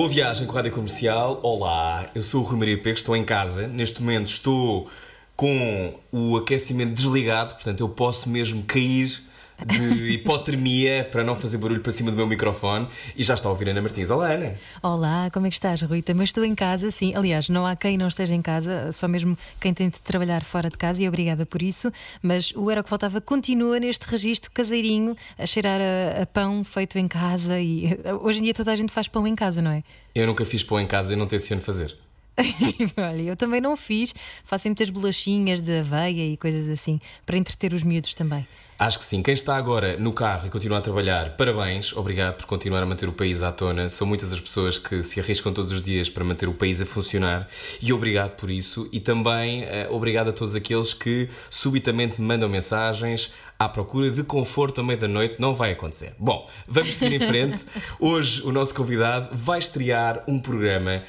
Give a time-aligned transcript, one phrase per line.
[0.00, 1.40] Boa viagem com a Rádio Comercial.
[1.42, 3.68] Olá, eu sou o Rui Maria Pego, estou em casa.
[3.68, 4.88] Neste momento estou
[5.36, 9.22] com o aquecimento desligado, portanto eu posso mesmo cair
[9.66, 12.88] de hipotermia para não fazer barulho para cima do meu microfone.
[13.16, 14.10] E já está a ouvir Ana Martins.
[14.10, 14.54] Olá, Ana.
[14.82, 16.02] Olá, como é que estás, Rui?
[16.02, 17.14] Também estou em casa, sim.
[17.14, 20.70] Aliás, não há quem não esteja em casa, só mesmo quem tem de trabalhar fora
[20.70, 21.92] de casa e obrigada por isso.
[22.22, 26.64] Mas o Era o que Faltava continua neste registro caseirinho, a cheirar a, a pão
[26.64, 27.60] feito em casa.
[27.60, 29.82] E hoje em dia toda a gente faz pão em casa, não é?
[30.14, 31.96] Eu nunca fiz pão em casa e não tenciono fazer.
[32.96, 34.14] Olha, eu também não fiz.
[34.44, 38.46] Faço muitas bolachinhas de aveia e coisas assim, para entreter os miúdos também.
[38.80, 39.22] Acho que sim.
[39.22, 41.94] Quem está agora no carro e continua a trabalhar, parabéns.
[41.94, 43.90] Obrigado por continuar a manter o país à tona.
[43.90, 46.86] São muitas as pessoas que se arriscam todos os dias para manter o país a
[46.86, 47.46] funcionar
[47.82, 48.88] e obrigado por isso.
[48.90, 54.22] E também eh, obrigado a todos aqueles que subitamente me mandam mensagens à procura de
[54.24, 55.36] conforto à meia da noite.
[55.38, 56.14] Não vai acontecer.
[56.18, 57.66] Bom, vamos seguir em frente.
[58.00, 61.02] Hoje o nosso convidado vai estrear um programa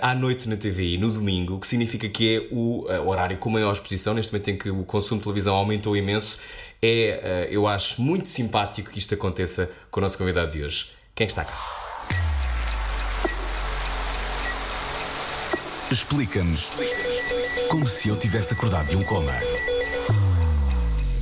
[0.00, 3.72] à noite na TVI, no domingo, que significa que é o uh, horário com maior
[3.72, 6.38] exposição, neste momento em que o consumo de televisão aumentou imenso.
[6.80, 10.86] É, uh, eu acho, muito simpático que isto aconteça com o nosso convidado de hoje.
[11.14, 11.58] Quem é está cá?
[15.90, 16.70] Explica-nos
[17.68, 19.32] como se eu tivesse acordado de um coma.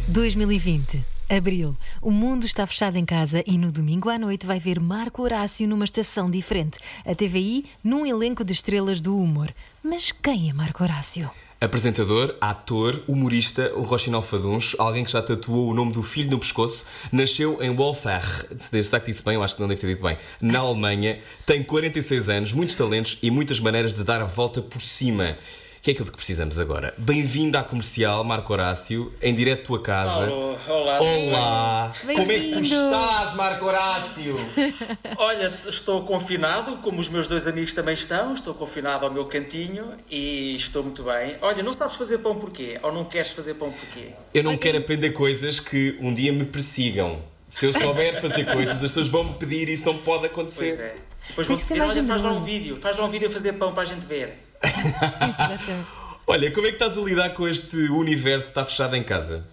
[0.08, 1.11] 2020.
[1.32, 1.74] Abril.
[2.02, 5.66] O mundo está fechado em casa e no domingo à noite vai ver Marco Horácio
[5.66, 6.78] numa estação diferente.
[7.06, 9.52] A TVI num elenco de estrelas do humor.
[9.82, 11.30] Mas quem é Marco Horácio?
[11.58, 16.38] Apresentador, ator, humorista, o Rochinol Faduns, alguém que já tatuou o nome do filho no
[16.38, 20.02] pescoço, nasceu em Wolfach, será que disse bem, eu acho que não deve ter dito
[20.02, 24.60] bem, na Alemanha, tem 46 anos, muitos talentos e muitas maneiras de dar a volta
[24.60, 25.38] por cima.
[25.82, 26.94] Que é aquilo de que precisamos agora.
[26.96, 30.26] Bem-vindo à comercial, Marco Horácio, em direto à tua casa.
[30.26, 31.92] Alô, olá, Olá!
[32.06, 34.36] Como é que tu estás, Marco Horácio?
[35.18, 38.32] Olha, estou confinado, como os meus dois amigos também estão.
[38.32, 41.36] Estou confinado ao meu cantinho e estou muito bem.
[41.42, 42.78] Olha, não sabes fazer pão porquê?
[42.80, 44.10] Ou não queres fazer pão porquê?
[44.32, 47.31] Eu não quero aprender coisas que um dia me persigam.
[47.52, 50.64] Se eu souber fazer coisas, as pessoas vão me pedir e isso não pode acontecer.
[50.64, 50.96] Pois é.
[51.28, 52.76] Depois ser pedir, mais olha, faz lá um vídeo.
[52.78, 54.38] Faz lá um vídeo a fazer pão para a gente ver.
[54.64, 55.88] Exatamente.
[56.26, 59.44] Olha, como é que estás a lidar com este universo que está fechado em casa?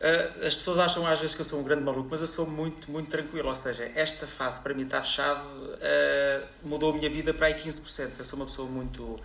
[0.00, 2.46] Ah, as pessoas acham às vezes que eu sou um grande maluco, mas eu sou
[2.46, 3.48] muito, muito tranquilo.
[3.48, 5.44] Ou seja, esta fase para mim está fechado,
[5.82, 8.10] ah, mudou a minha vida para aí 15%.
[8.18, 9.18] Eu sou uma pessoa muito,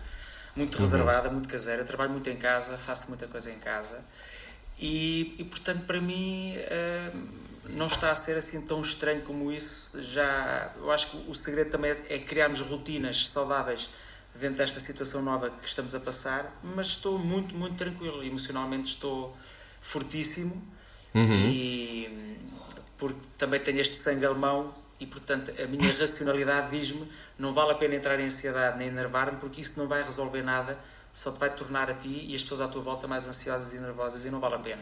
[0.55, 4.03] muito reservada, muito caseira, trabalho muito em casa, faço muita coisa em casa
[4.79, 7.11] e, e portanto para mim ah,
[7.69, 10.01] não está a ser assim tão estranho como isso.
[10.01, 13.89] Já, eu acho que o segredo também é, é criarmos rotinas saudáveis
[14.35, 18.23] dentro desta situação nova que estamos a passar, mas estou muito, muito tranquilo.
[18.23, 19.35] Emocionalmente estou
[19.81, 20.61] fortíssimo
[21.49, 22.37] e
[22.97, 27.07] porque também tenho este sangue alemão e portanto a minha racionalidade diz-me
[27.37, 30.77] não vale a pena entrar em ansiedade nem enervar-me porque isso não vai resolver nada,
[31.17, 33.79] só te vai tornar a ti e as pessoas à tua volta mais ansiosas e
[33.79, 34.81] nervosas e não vale a pena.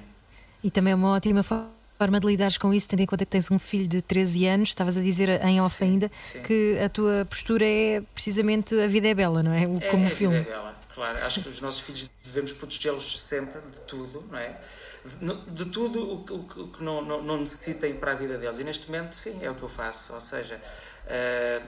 [0.63, 1.63] E também é uma ótima fo-
[1.97, 4.69] forma de lidares com isso, tendo em conta que tens um filho de 13 anos,
[4.69, 6.41] estavas a dizer em off Sim, ainda, sim.
[6.43, 9.63] que a tua postura é precisamente a vida é bela, não é?
[9.63, 10.35] O- É, Como a o vida filme.
[10.37, 11.23] é bela, claro.
[11.25, 14.59] Acho que os nossos filhos devemos protegê-los sempre de tudo, não é?
[15.05, 18.59] De, de tudo o que, o que- não, não, não necessitem para a vida deles.
[18.59, 20.13] E neste momento, sim, é o que eu faço.
[20.13, 20.59] Ou seja,
[21.07, 21.61] eh,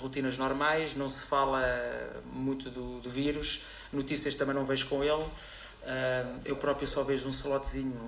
[0.00, 1.62] rotinas normais, não se fala
[2.32, 5.24] muito do, do vírus, notícias também não vejo com ele.
[6.44, 7.98] Eu próprio só vejo um slotzinho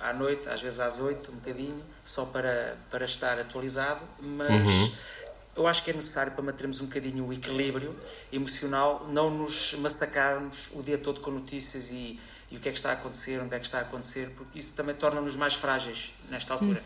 [0.00, 4.92] à noite, às vezes às oito, um bocadinho, só para, para estar atualizado, mas
[5.54, 7.94] eu acho que é necessário para mantermos um bocadinho o equilíbrio
[8.32, 12.18] emocional, não nos massacrarmos o dia todo com notícias e,
[12.50, 14.58] e o que é que está a acontecer, onde é que está a acontecer, porque
[14.58, 16.82] isso também torna-nos mais frágeis nesta altura.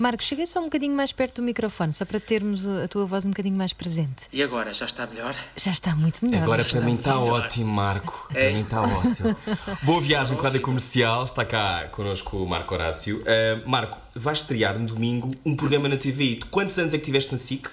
[0.00, 3.26] Marcos, cheguei só um bocadinho mais perto do microfone, só para termos a tua voz
[3.26, 4.24] um bocadinho mais presente.
[4.32, 5.34] E agora, já está melhor?
[5.54, 6.42] Já está muito melhor.
[6.42, 7.44] Agora para mim está melhor.
[7.44, 8.28] ótimo, Marco.
[8.30, 9.36] É para mim está ótimo.
[9.84, 11.24] Boa viagem com a Rádio Comercial.
[11.24, 13.18] Está cá connosco o Marco Horácio.
[13.18, 16.36] Uh, Marco, vais estrear no domingo um programa na TVI.
[16.36, 17.68] Tu Quantos anos é que tiveste na SIC?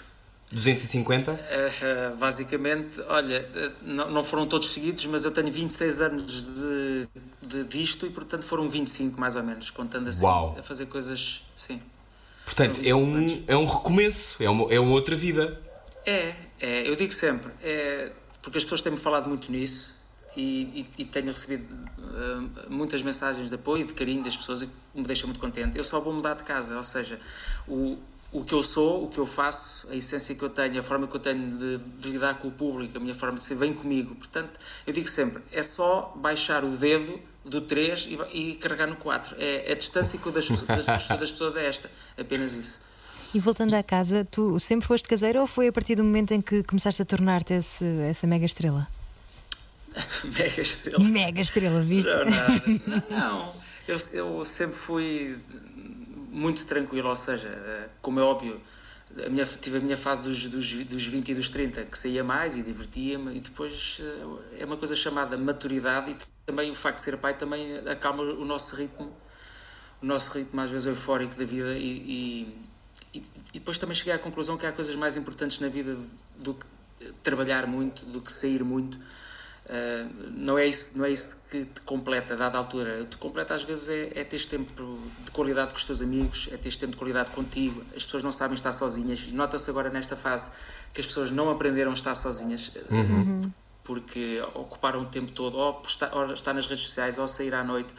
[0.51, 1.31] 250?
[1.31, 3.49] Uh, basicamente, olha,
[3.81, 7.07] não, não, foram todos seguidos, mas eu tenho 26 anos de,
[7.41, 10.55] de disto e, portanto, foram 25 mais ou menos, contando assim, Uau.
[10.59, 11.81] a fazer coisas, sim.
[12.47, 15.61] Portanto, é um, é um recomeço, é uma, é uma outra vida.
[16.05, 18.09] É, é, eu digo sempre, é,
[18.41, 19.97] porque as pessoas têm-me falado muito nisso
[20.33, 24.61] e, e, e tenho recebido uh, muitas mensagens de apoio e de carinho das pessoas
[24.61, 25.77] e me deixam muito contente.
[25.77, 27.19] Eu só vou mudar de casa, ou seja,
[27.67, 27.97] o,
[28.31, 31.05] o que eu sou, o que eu faço, a essência que eu tenho, a forma
[31.05, 33.73] que eu tenho de, de, lidar com o público, a minha forma de ser, vem
[33.73, 34.15] comigo.
[34.15, 34.57] Portanto,
[34.87, 39.35] eu digo sempre: é só baixar o dedo do 3 e, e carregar no 4.
[39.39, 42.81] É, a distância que das, das, das pessoas é esta, apenas isso.
[43.33, 46.41] E voltando à casa, tu sempre foste caseiro ou foi a partir do momento em
[46.41, 48.87] que começaste a tornar-te essa mega estrela?
[50.23, 51.03] mega estrela?
[51.03, 52.09] Mega estrela, viste?
[52.09, 52.63] Não, nada.
[53.09, 53.53] não,
[53.87, 55.37] eu, eu sempre fui
[56.31, 58.61] muito tranquilo, ou seja, como é óbvio,
[59.25, 62.23] a minha, tive a minha fase dos, dos, dos 20 e dos 30 que saía
[62.23, 66.15] mais e divertia-me, e depois eh, é uma coisa chamada maturidade e
[66.47, 69.15] também o facto de ser pai também acalma o nosso ritmo,
[70.01, 72.47] o nosso ritmo às vezes eufórico da vida e,
[73.13, 73.21] e,
[73.53, 75.95] e depois também cheguei à conclusão que há coisas mais importantes na vida
[76.37, 76.65] do que
[77.21, 78.97] trabalhar muito, do que sair muito
[79.67, 83.01] Uh, não, é isso, não é isso que te completa a dada altura.
[83.01, 86.01] O que te completa às vezes é, é ter tempo de qualidade com os teus
[86.01, 87.83] amigos, é ter tempo de qualidade contigo.
[87.93, 89.29] As pessoas não sabem estar sozinhas.
[89.31, 90.51] Nota-se agora nesta fase
[90.93, 92.71] que as pessoas não aprenderam a estar sozinhas.
[92.89, 93.41] Uhum.
[93.87, 97.63] Porque ocuparam o tempo todo, ou, estar, ou estar nas redes sociais, ou sair à
[97.63, 97.93] noite,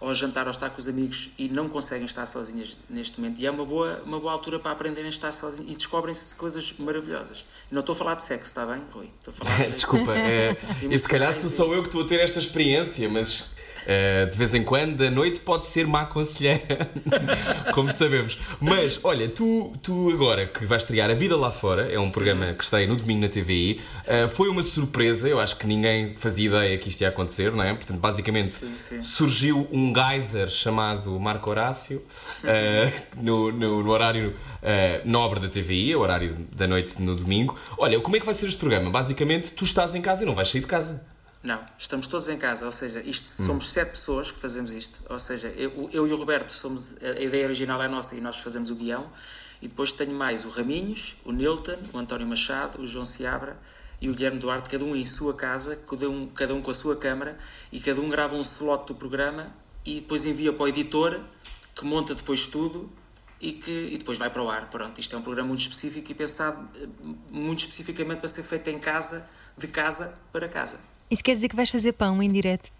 [0.00, 3.40] ou jantar ou estar com os amigos e não conseguem estar sozinhas neste momento.
[3.40, 6.74] E é uma boa, uma boa altura para aprenderem a estar sozinhos e descobrem-se coisas
[6.78, 7.46] maravilhosas.
[7.70, 9.10] Não estou a falar de sexo, está bem, Rui?
[9.18, 9.72] Estou a falar de...
[9.72, 13.50] Desculpa, é, e se calhar sou eu que estou a ter esta experiência, mas
[13.82, 16.90] Uh, de vez em quando, a noite pode ser má conselheira,
[17.72, 18.38] como sabemos.
[18.60, 22.54] Mas, olha, tu, tu agora que vais estrear A Vida Lá Fora, é um programa
[22.54, 26.14] que estreia no domingo na TVI, uh, eh, foi uma surpresa, eu acho que ninguém
[26.14, 27.72] fazia ideia que isto ia acontecer, não é?
[27.74, 29.02] Portanto, basicamente sim, sim.
[29.02, 34.34] surgiu um geyser chamado Marco Horácio uh, no, no, no, horário
[35.04, 37.56] nobre da TVI, o horário da noite no domingo.
[37.76, 38.90] Olha, como é que vai ser este programa?
[38.90, 41.02] Basicamente, tu estás em casa e não vais sair de casa.
[41.48, 43.46] Não, estamos todos em casa, ou seja, isto, hum.
[43.46, 45.00] somos sete pessoas que fazemos isto.
[45.08, 46.94] Ou seja, eu, eu, e o Roberto somos.
[47.02, 49.10] A ideia original é nossa e nós fazemos o guião.
[49.62, 53.58] E depois tenho mais o Raminhos, o Nilton, o António Machado, o João Seabra
[53.98, 56.74] e o Guilherme Duarte, cada um em sua casa, cada um, cada um com a
[56.74, 57.38] sua câmara,
[57.72, 59.50] e cada um grava um slot do programa
[59.86, 61.18] e depois envia para o editor,
[61.74, 62.92] que monta depois tudo
[63.40, 64.68] e que e depois vai para o ar.
[64.68, 66.86] Pronto, isto é um programa muito específico e pensado eh,
[67.30, 70.78] muito especificamente para ser feito em casa, de casa para casa.
[71.10, 72.70] Isso quer dizer que vais fazer pão em direto?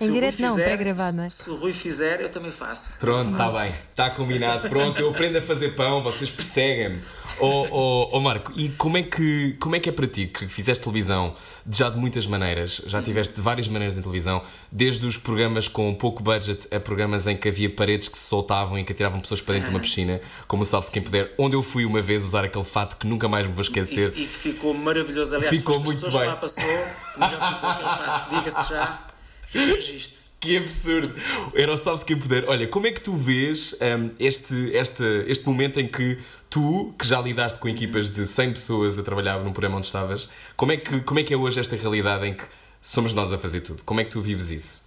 [0.00, 1.28] em direto não, pré-gravado, não é?
[1.28, 2.98] Se o Rui fizer, eu também faço.
[2.98, 4.68] Pronto, está bem, está combinado.
[4.68, 7.00] Pronto, eu aprendo a fazer pão, vocês perseguem-me.
[7.40, 10.46] Oh, oh, oh, Marco, e como é, que, como é que é para ti que
[10.46, 11.34] fizeste televisão
[11.68, 12.80] já de muitas maneiras?
[12.86, 17.26] Já tiveste de várias maneiras em televisão, desde os programas com pouco budget a programas
[17.26, 19.80] em que havia paredes que se soltavam e que atiravam pessoas para dentro de uma
[19.80, 23.06] piscina, como o Salve-se Quem Puder, onde eu fui uma vez usar aquele fato que
[23.06, 24.12] nunca mais me vou esquecer.
[24.14, 26.26] E, e ficou maravilhoso, aliás, ficou muito pessoas bem.
[26.26, 26.64] lá passou,
[26.94, 29.00] ficou aquele diga-se já,
[29.46, 30.24] fica registro.
[30.44, 31.14] Que absurdo!
[31.54, 32.44] Era o Quem Puder.
[32.46, 36.18] Olha, como é que tu vês um, este, este, este momento em que
[36.50, 40.28] tu, que já lidaste com equipas de 100 pessoas a trabalhar num programa onde estavas,
[40.54, 42.44] como é que, como é, que é hoje esta realidade em que
[42.82, 43.82] somos nós a fazer tudo?
[43.84, 44.84] Como é que tu vives isso?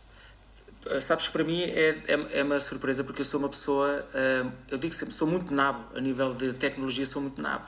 [0.91, 4.05] Ah, sabes que para mim é, é, é uma surpresa porque eu sou uma pessoa,
[4.13, 7.65] uh, eu digo sempre, sou muito nabo, a nível de tecnologia sou muito nabo.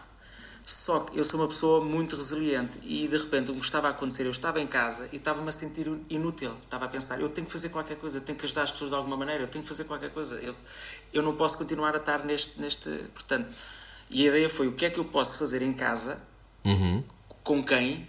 [0.70, 3.90] Só que eu sou uma pessoa muito resiliente e de repente o que estava a
[3.90, 6.56] acontecer, eu estava em casa e estava-me a sentir inútil.
[6.62, 8.92] Estava a pensar, eu tenho que fazer qualquer coisa, eu tenho que ajudar as pessoas
[8.92, 10.36] de alguma maneira, eu tenho que fazer qualquer coisa.
[10.36, 10.56] Eu,
[11.12, 12.88] eu não posso continuar a estar neste, neste.
[13.16, 13.58] Portanto,
[14.12, 16.22] e a ideia foi o que é que eu posso fazer em casa,
[16.64, 17.04] uhum.
[17.44, 18.08] com quem,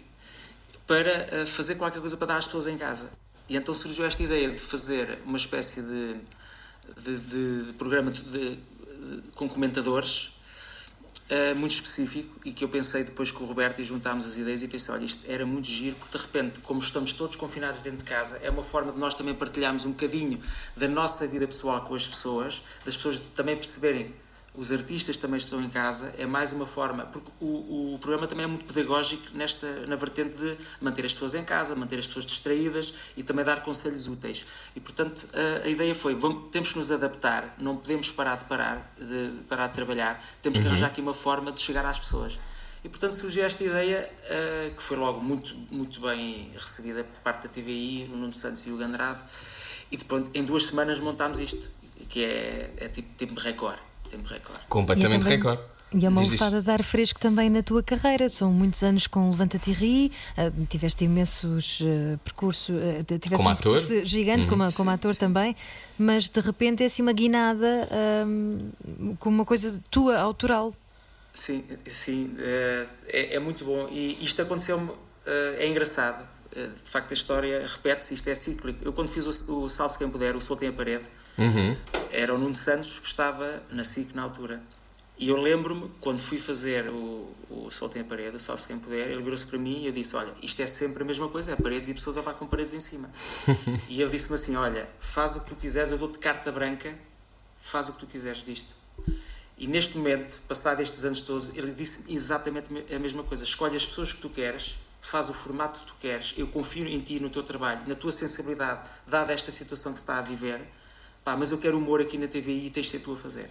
[0.86, 3.10] para eh, fazer qualquer coisa para dar às pessoas em casa.
[3.48, 6.16] E então surgiu esta ideia de fazer uma espécie de,
[7.02, 8.58] de, de, de programa de,
[9.34, 10.38] com comentadores
[11.30, 14.62] uh, muito específico e que eu pensei depois com o Roberto e juntámos as ideias
[14.62, 17.98] e pensei, olha, isto era muito giro, porque de repente, como estamos todos confinados dentro
[17.98, 20.40] de casa, é uma forma de nós também partilharmos um bocadinho
[20.76, 24.12] da nossa vida pessoal com as pessoas, das pessoas também perceberem
[24.54, 28.44] os artistas também estão em casa, é mais uma forma, porque o, o programa também
[28.44, 32.26] é muito pedagógico nesta, na vertente de manter as pessoas em casa, manter as pessoas
[32.26, 34.44] distraídas e também dar conselhos úteis.
[34.74, 38.44] E portanto a, a ideia foi, vamos, temos que nos adaptar, não podemos parar de
[38.44, 40.70] parar de, de parar de trabalhar, temos que uhum.
[40.70, 42.40] arranjar aqui uma forma de chegar às pessoas.
[42.82, 47.44] E portanto surgiu esta ideia uh, que foi logo muito, muito bem recebida por parte
[47.44, 49.22] da TVI, o Nuno Santos e o Gandrado,
[49.92, 51.68] e depois em duas semanas montámos isto,
[52.08, 54.60] que é, é tipo, tipo recorde tempo recorde.
[54.68, 55.62] Completamente recorde.
[55.92, 56.40] E é uma Diz, diz.
[56.40, 58.28] lefada de ar fresco também na tua carreira.
[58.28, 63.48] São muitos anos com Levanta-te e Ri, ah, tiveste imensos uh, percursos, uh, tiveste Como
[63.48, 63.78] um ator?
[63.80, 65.18] percurso gigante como, como Sim, ator sim.
[65.18, 65.56] também,
[65.98, 70.72] mas de repente é assim uma guinada ahm, com uma coisa tua, autoral.
[71.32, 73.88] Sim, sim, eh, é, é muito bom.
[73.90, 74.90] E isto aconteceu-me,
[75.26, 76.24] eh, é engraçado.
[76.54, 78.82] Eh, De facto, a história repete-se, isto é cíclico.
[78.84, 81.04] Eu, quando fiz o, o Salve-se Quem Puder, o Sol tem a Parede,
[81.38, 81.76] Uhum.
[82.10, 84.60] era o Nuno Santos que estava na SIC na altura.
[85.18, 88.78] E eu lembro-me, quando fui fazer o, o Sol tem a Parede, o Salve-se Quem
[88.78, 91.52] Puder, ele virou-se para mim e eu disse: Olha, isto é sempre a mesma coisa,
[91.52, 93.10] é paredes e pessoas a levar com paredes em cima.
[93.88, 96.94] e ele disse-me assim: Olha, faz o que tu quiseres, eu dou-te carta branca,
[97.60, 98.74] faz o que tu quiseres disto.
[99.58, 103.84] E neste momento, passado estes anos todos, ele disse exatamente a mesma coisa: escolhe as
[103.84, 107.30] pessoas que tu queres, faz o formato que tu queres, eu confio em ti, no
[107.30, 110.60] teu trabalho, na tua sensibilidade, dada esta situação que se está a viver,
[111.24, 113.50] pá, mas eu quero humor aqui na TVI e tens de ser tu a fazer.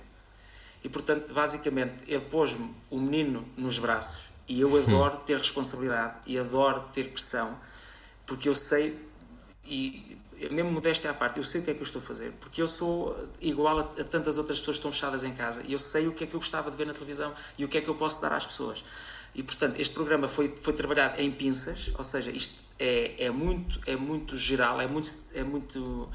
[0.83, 6.37] E portanto, basicamente, ele pôs-me o menino nos braços e eu adoro ter responsabilidade e
[6.37, 7.59] adoro ter pressão,
[8.25, 8.97] porque eu sei,
[9.65, 10.17] e
[10.51, 12.61] mesmo modéstia à parte, eu sei o que é que eu estou a fazer, porque
[12.61, 15.79] eu sou igual a, a tantas outras pessoas que estão fechadas em casa e eu
[15.79, 17.81] sei o que é que eu gostava de ver na televisão e o que é
[17.81, 18.83] que eu posso dar às pessoas.
[19.35, 23.79] E portanto, este programa foi, foi trabalhado em pinças, ou seja, isto é, é, muito,
[23.85, 25.09] é muito geral, é muito.
[25.33, 26.09] É muito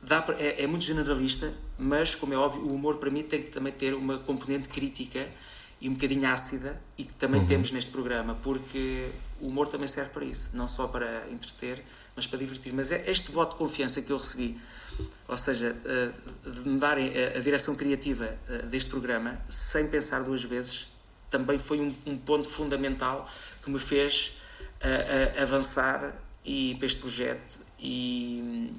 [0.00, 3.50] dá é, é muito generalista, mas, como é óbvio, o humor para mim tem que
[3.50, 5.26] também ter uma componente crítica
[5.80, 10.10] e um bocadinho ácida, e que também temos neste programa, porque o humor também serve
[10.10, 11.84] para isso, não só para entreter,
[12.16, 12.72] mas para divertir.
[12.72, 14.60] Mas é este voto de confiança que eu recebi,
[15.28, 16.10] ou seja, eh,
[16.50, 20.90] de me darem a, a direção criativa eh, deste programa, sem pensar duas vezes,
[21.30, 23.28] também foi um, um ponto fundamental
[23.62, 24.36] que me fez
[24.80, 28.72] eh, eh, avançar e, para este projeto e,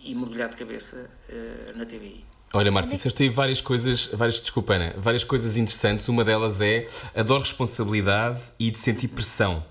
[0.00, 2.24] e mergulhar de cabeça eh, na TVI.
[2.52, 6.08] Olha, Marta, disseste aí várias coisas, várias, desculpa, Ana, várias coisas interessantes.
[6.08, 9.62] Uma delas é adoro responsabilidade e de sentir pressão.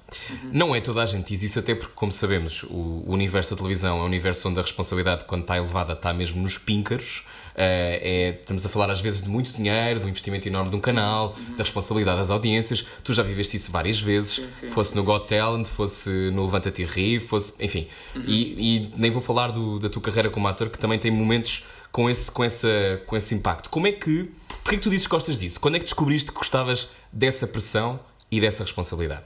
[0.51, 3.57] Não é toda a gente diz isso, até porque, como sabemos, o, o universo da
[3.57, 7.25] televisão é um universo onde a responsabilidade, quando está elevada, está mesmo nos píncaros.
[7.57, 8.01] Eh,
[8.35, 11.33] é, estamos a falar às vezes de muito dinheiro, do investimento enorme de um canal,
[11.55, 12.85] da responsabilidade das audiências.
[13.03, 15.27] Tu já viveste isso várias vezes, Sim, sim, fosse sim, no Got.
[15.29, 17.87] Talent, fosse no Levanta-te e Ri, fosse, enfim.
[18.15, 21.63] E, e nem vou falar do- da tua carreira como ator, que também tem momentos
[21.93, 23.69] com esse, com essa, com esse impacto.
[23.69, 24.29] Como é que.
[24.61, 25.59] Porquê que tu dizes que gostas disso?
[25.59, 29.23] Quando é que descobriste que gostavas dessa pressão e dessa responsabilidade?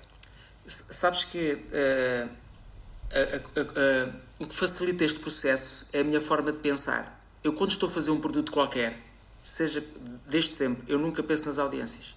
[0.68, 2.28] Sabes que a-
[3.12, 3.20] a-
[3.60, 4.10] a- a-
[4.40, 7.19] o que facilita este processo é a minha forma de pensar.
[7.44, 9.00] Eu, quando estou a fazer um produto qualquer,
[9.42, 9.84] seja
[10.28, 12.16] desde sempre, eu nunca penso nas audiências.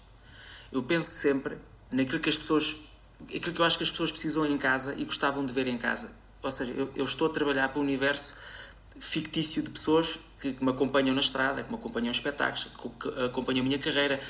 [0.72, 1.56] Eu penso sempre
[1.90, 2.76] naquilo que as pessoas,
[3.24, 5.78] aquilo que eu acho que as pessoas precisam em casa e gostavam de ver em
[5.78, 6.10] casa.
[6.42, 8.36] Ou seja, eu, eu estou a trabalhar para um universo
[8.98, 12.88] fictício de pessoas que, que me acompanham na estrada, que me acompanham em espetáculos, que,
[12.88, 14.20] que acompanham a minha carreira,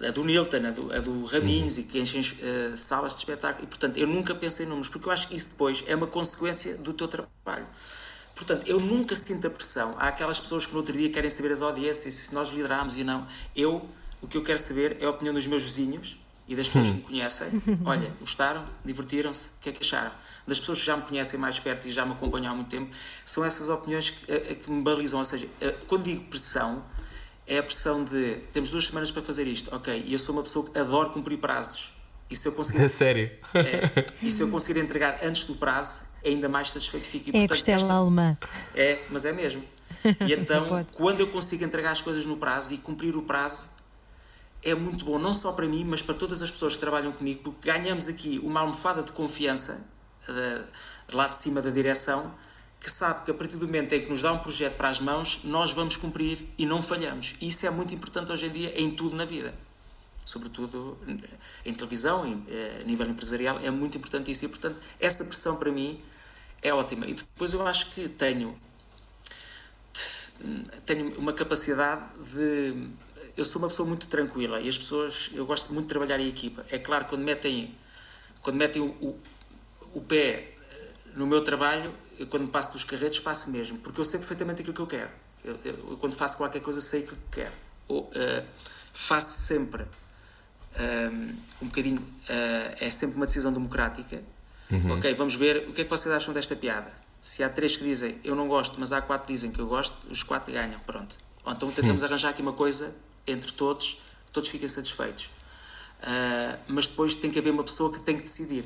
[0.00, 3.64] a do Nilton, a do, a do Raminhos e que enchem eh, salas de espetáculo.
[3.64, 6.06] E, portanto, eu nunca penso em números, porque eu acho que isso depois é uma
[6.06, 7.66] consequência do teu trabalho.
[8.44, 9.94] Portanto, eu nunca sinto a pressão.
[9.98, 13.04] Há aquelas pessoas que no outro dia querem saber as audiências, se nós lideramos e
[13.04, 13.26] não.
[13.54, 13.88] Eu,
[14.20, 16.18] o que eu quero saber é a opinião dos meus vizinhos
[16.48, 17.62] e das pessoas que me conhecem.
[17.84, 18.64] Olha, gostaram?
[18.84, 19.50] Divertiram-se?
[19.50, 20.10] O que é que acharam?
[20.46, 22.92] Das pessoas que já me conhecem mais perto e já me acompanham há muito tempo,
[23.24, 25.20] são essas opiniões que, a- a que me balizam.
[25.20, 26.82] Ou seja, a- quando digo pressão,
[27.46, 30.02] é a pressão de temos duas semanas para fazer isto, ok?
[30.04, 31.92] E eu sou uma pessoa que adoro cumprir prazos.
[32.28, 33.30] E se eu conseguir A sério?
[33.54, 37.28] é, e se eu conseguir entregar antes do prazo, ainda mais satisfeito fico.
[37.28, 38.36] E, É a portanto, costela esta- alemã.
[38.74, 39.62] É, mas é mesmo.
[40.26, 43.70] E então, quando eu consigo entregar as coisas no prazo e cumprir o prazo,
[44.62, 47.40] é muito bom, não só para mim, mas para todas as pessoas que trabalham comigo,
[47.42, 49.84] porque ganhamos aqui uma almofada de confiança
[50.28, 50.62] eh,
[51.12, 52.32] lá de cima da direção,
[52.80, 54.98] que sabe que a partir do momento em que nos dá um projeto para as
[55.00, 57.34] mãos, nós vamos cumprir e não falhamos.
[57.40, 59.54] E isso é muito importante hoje em dia em tudo na vida.
[60.24, 60.96] Sobretudo
[61.64, 64.44] em televisão, em, eh, a nível empresarial, é muito importante isso.
[64.44, 66.00] E, portanto, essa pressão para mim
[66.62, 67.06] é ótima.
[67.06, 68.58] E depois eu acho que tenho
[70.86, 72.02] tenho uma capacidade
[72.34, 72.88] de.
[73.36, 75.30] Eu sou uma pessoa muito tranquila e as pessoas.
[75.34, 76.64] Eu gosto muito de trabalhar em equipa.
[76.70, 77.74] É claro, quando metem,
[78.42, 79.20] quando metem o, o,
[79.94, 84.04] o pé eh, no meu trabalho, eu quando passo dos carretos, passo mesmo, porque eu
[84.04, 85.10] sei perfeitamente aquilo que eu quero.
[85.44, 87.52] Eu, eu- eu quando faço qualquer coisa, sei aquilo que quero.
[87.88, 88.44] Ou, eh,
[88.92, 89.84] faço sempre
[90.78, 92.06] um, um bocadinho.
[92.28, 94.22] eh, é sempre uma decisão democrática.
[94.92, 96.92] Ok, vamos ver o que é que vocês acham desta piada.
[97.20, 99.66] Se há três que dizem eu não gosto, mas há quatro que dizem que eu
[99.66, 100.80] gosto, os quatro ganham.
[100.80, 101.16] Pronto.
[101.44, 102.94] Ou então tentamos arranjar aqui uma coisa
[103.26, 104.00] entre todos,
[104.32, 105.30] todos fiquem satisfeitos.
[106.02, 108.64] Ah, mas depois tem que haver uma pessoa que tem que decidir.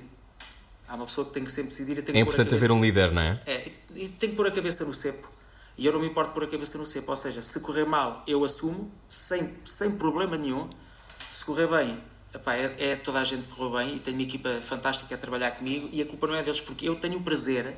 [0.88, 2.80] Há uma pessoa que tem que sempre decidir e tem que É importante haver um
[2.80, 3.40] líder, não é?
[3.44, 5.28] é, e tem que pôr a cabeça no cepo.
[5.76, 7.10] E eu não me importo pôr a cabeça no cepo.
[7.10, 10.70] Ou seja, se correr mal, eu assumo, sem, sem problema nenhum.
[11.30, 12.00] Se correr bem,
[12.36, 15.18] epá, é, é toda a gente que correu bem e tenho uma equipa fantástica a
[15.18, 17.74] trabalhar comigo e a culpa não é deles porque eu tenho o prazer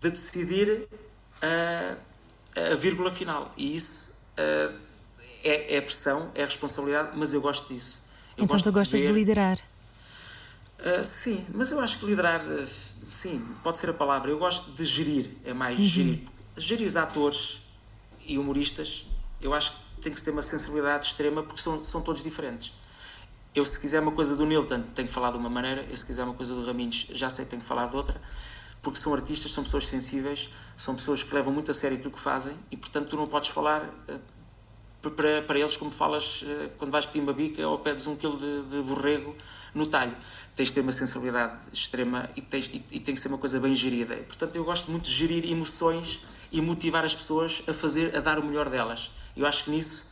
[0.00, 0.88] de decidir
[1.42, 1.96] a,
[2.72, 4.88] a vírgula final e isso uh,
[5.42, 8.02] é, é pressão, é responsabilidade, mas eu gosto disso.
[8.36, 9.58] Eu então tu gostas de, de liderar?
[10.78, 12.66] Uh, sim, mas eu acho que liderar, uh,
[13.06, 14.30] sim, pode ser a palavra.
[14.30, 15.84] Eu gosto de gerir, é mais uhum.
[15.84, 16.22] gerir.
[16.56, 17.60] Gerir atores
[18.26, 19.06] e humoristas,
[19.40, 22.72] eu acho que tem que ter uma sensibilidade extrema porque são, são todos diferentes.
[23.54, 26.04] Eu, se quiser uma coisa do Nilton, tenho que falar de uma maneira, eu, se
[26.04, 28.20] quiser uma coisa do Raminhos, já sei que tenho que falar de outra,
[28.82, 32.20] porque são artistas, são pessoas sensíveis, são pessoas que levam muito a sério aquilo que
[32.20, 36.90] fazem e, portanto, tu não podes falar uh, para, para eles como falas uh, quando
[36.90, 39.34] vais pedir uma bica ou pedes um quilo de, de borrego
[39.74, 40.16] no talho.
[40.54, 43.58] Tens de ter uma sensibilidade extrema e, tens, e, e tem que ser uma coisa
[43.58, 44.14] bem gerida.
[44.16, 46.20] Portanto, eu gosto muito de gerir emoções
[46.52, 49.10] e motivar as pessoas a fazer, a dar o melhor delas.
[49.36, 50.06] Eu acho que nisso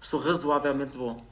[0.00, 1.24] sou razoavelmente bom.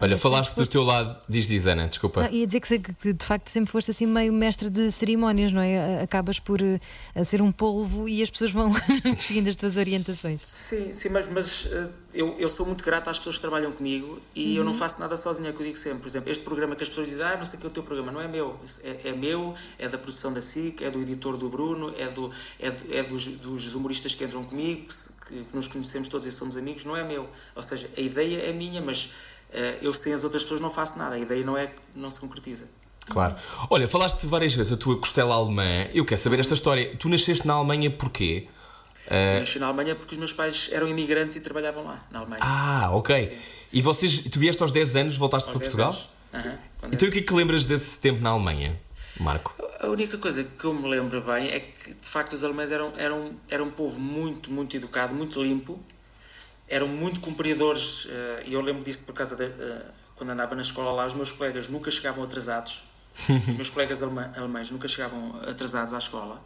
[0.00, 2.22] Olha, falaste do teu lado, diz, diz Ana, desculpa.
[2.22, 5.60] Não, ia dizer que, que, de facto sempre foste assim meio mestre de cerimónias, não
[5.60, 6.02] é?
[6.02, 8.72] Acabas por uh, ser um polvo e as pessoas vão
[9.20, 10.40] seguindo as tuas orientações.
[10.42, 14.18] Sim, sim, mas, mas uh, eu, eu sou muito grato às pessoas que trabalham comigo
[14.34, 14.56] e uhum.
[14.56, 14.78] eu não uhum.
[14.78, 15.98] faço nada sozinho, é o que eu digo sempre.
[16.00, 17.72] Por exemplo, este programa que as pessoas dizem, ah, não sei o que é o
[17.72, 18.58] teu programa, não é meu.
[18.82, 22.30] É, é meu, é da produção da SIC, é do editor do Bruno, é, do,
[22.58, 24.86] é, do, é dos, dos humoristas que entram comigo,
[25.26, 27.28] que, que nos conhecemos todos e somos amigos, não é meu.
[27.54, 29.39] Ou seja, a ideia é minha, mas eh,
[29.82, 32.68] eu sem as outras pessoas não faço nada, a ideia não é não se concretiza.
[33.08, 33.34] Claro.
[33.68, 35.88] Olha, falaste várias vezes a tua costela alemã.
[35.92, 36.94] Eu quero saber esta história.
[36.96, 38.46] Tu nasceste na Alemanha porquê?
[39.10, 42.42] Eu nasci na Alemanha porque os meus pais eram imigrantes e trabalhavam lá, na Alemanha.
[42.44, 43.20] Ah, ok.
[43.20, 43.34] Sim,
[43.66, 43.78] sim.
[43.78, 45.96] E vocês, tu vieste aos 10 anos, voltaste aos para Portugal?
[46.32, 46.58] Uhum,
[46.92, 48.78] então o que é que lembras desse tempo na Alemanha,
[49.18, 49.52] Marco?
[49.80, 52.92] A única coisa que eu me lembro bem é que, de facto, os alemães eram,
[52.96, 55.80] eram, eram um povo muito, muito educado, muito limpo
[56.70, 59.84] eram muito cumpridores, eh, e eu lembro disso por causa de, eh,
[60.14, 62.84] quando andava na escola lá, os meus colegas nunca chegavam atrasados,
[63.28, 66.40] os meus colegas alemães nunca chegavam atrasados à escola.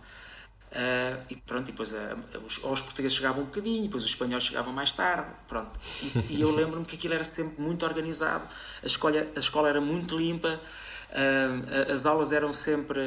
[0.72, 1.96] Uh, e pronto, e depois uh,
[2.44, 5.70] os, os, portugueses chegavam um bocadinho, depois os espanhóis chegavam mais tarde, pronto.
[6.02, 8.42] E, e eu lembro-me que aquilo era sempre muito organizado,
[8.82, 13.00] a escola, a escola era muito limpa, uh, as aulas eram sempre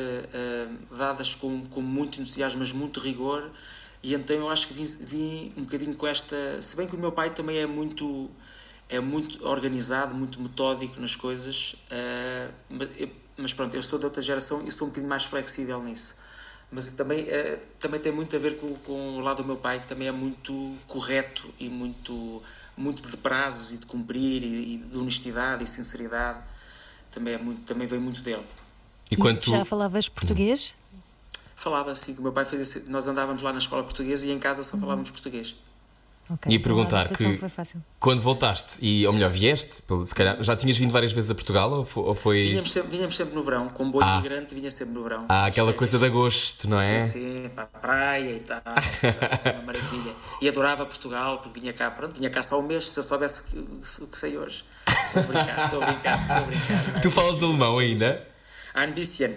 [0.97, 3.51] dadas com, com muito entusiasmo, mas muito rigor.
[4.03, 6.61] E então eu acho que vim, vim, um bocadinho com esta.
[6.61, 8.29] Se bem que o meu pai também é muito,
[8.89, 14.05] é muito organizado, muito metódico nas coisas, uh, mas, eu, mas, pronto, eu sou de
[14.05, 16.15] outra geração e sou um bocadinho mais flexível nisso.
[16.71, 19.79] Mas também, uh, também tem muito a ver com, com o lado do meu pai,
[19.79, 22.41] que também é muito correto e muito,
[22.77, 26.39] muito de prazos e de cumprir e, e de honestidade e sinceridade.
[27.09, 28.45] Também, é muito, também vem muito dele.
[29.09, 29.49] E quanto...
[29.49, 30.73] Já falavas português?
[31.57, 34.39] Falava assim, que o meu pai fazia nós andávamos lá na escola portuguesa e em
[34.39, 34.81] casa só uhum.
[34.81, 35.55] falávamos português.
[36.29, 36.55] Okay.
[36.55, 37.39] E perguntar que
[38.01, 41.87] quando voltaste, e, ou melhor, vieste, se calhar, já tinhas vindo várias vezes a Portugal
[41.95, 42.41] ou foi.
[42.43, 44.17] Vinhamos sempre, vinhamos sempre no verão, com boi ah.
[44.17, 45.25] migrante vinha sempre no verão.
[45.29, 46.99] Ah, aquela coisa de agosto, não é?
[46.99, 48.61] Sim, sim, para a praia e tal,
[49.55, 50.13] uma maravilha.
[50.41, 53.41] E adorava Portugal, porque vinha cá, pronto, vinha cá só um mês, se eu soubesse
[54.01, 54.65] o que sei hoje.
[55.07, 57.01] Estou a brincar, estou a brincar, estou a brincar.
[57.01, 58.27] Tu falas alemão ainda?
[58.93, 59.33] Bisschen.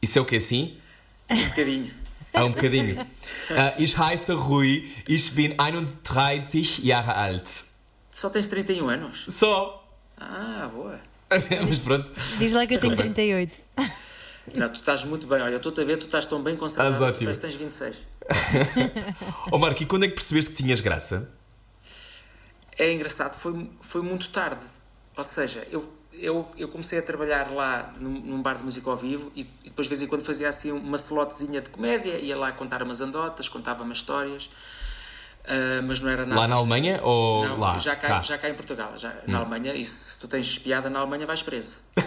[0.00, 0.78] Isso é o que assim?
[1.30, 1.94] Um bocadinho.
[2.32, 3.00] Ah, um bocadinho.
[3.00, 3.06] Uh,
[3.78, 7.64] ich heiße Rui, ich bin 31 Jahre alt.
[8.10, 9.24] Só tens 31 anos?
[9.28, 9.86] Só.
[10.18, 11.00] Ah, boa.
[11.66, 12.12] Mas pronto.
[12.38, 13.58] Diz lá que eu tenho 38.
[14.54, 15.40] Não, tu estás muito bem.
[15.42, 17.04] Olha, eu estou-te a ver, tu estás tão bem conservado.
[17.04, 17.96] Ah, parece que tens 26.
[19.50, 21.30] Ó oh, Marco, e quando é que percebeste que tinhas graça?
[22.78, 24.60] É engraçado, foi, foi muito tarde.
[25.16, 28.96] Ou seja, eu eu, eu comecei a trabalhar lá num, num, bar de música ao
[28.96, 32.36] vivo e, e, depois de vez em quando fazia assim uma slotezinha de comédia, ia
[32.36, 36.40] lá contar umas andotas, contava umas histórias, uh, mas não era nada.
[36.40, 37.78] Lá na Alemanha ou não, lá?
[37.78, 38.22] Já cá, cá.
[38.22, 39.14] já cá em Portugal, já, hum.
[39.26, 41.80] na Alemanha, e se tu tens piada na Alemanha vais preso.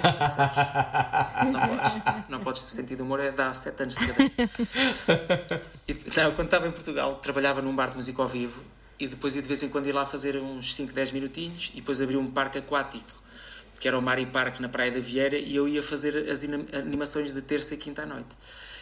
[1.52, 1.92] não podes,
[2.30, 4.32] não podes ter sentido humor, é dá 7 anos de cadeia.
[5.88, 8.64] E, não, quando estava em Portugal, trabalhava num bar de música ao vivo
[9.00, 11.78] e depois ia de vez em quando ir lá fazer uns 5, 10 minutinhos e
[11.78, 13.29] depois abri um parque aquático
[13.80, 17.34] que era o Mari Park na Praia da Vieira, e eu ia fazer as animações
[17.34, 18.36] de terça e quinta à noite.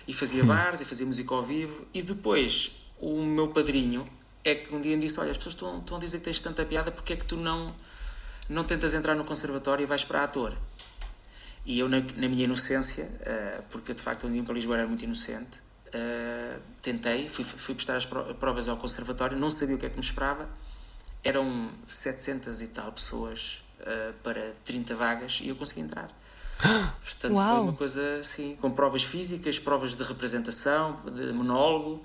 [0.08, 0.48] E fazia hum.
[0.48, 4.10] bares, e fazia música ao vivo, e depois o meu padrinho
[4.44, 6.40] é que um dia me disse: Olha, as pessoas estão, estão a dizer que tens
[6.40, 7.76] tanta piada, porque é que tu não,
[8.50, 10.58] não tentas entrar no conservatório e vais para ator?
[11.66, 14.88] E eu, na, na minha inocência, uh, porque de facto, um dia para Lisboa era
[14.88, 19.86] muito inocente, uh, tentei, fui, fui prestar as provas ao conservatório, não sabia o que
[19.86, 20.50] é que me esperava.
[21.24, 26.10] Eram 700 e tal pessoas uh, para 30 vagas e eu consegui entrar.
[27.04, 27.56] Portanto, Uau.
[27.56, 32.04] foi uma coisa assim, com provas físicas, provas de representação, de monólogo.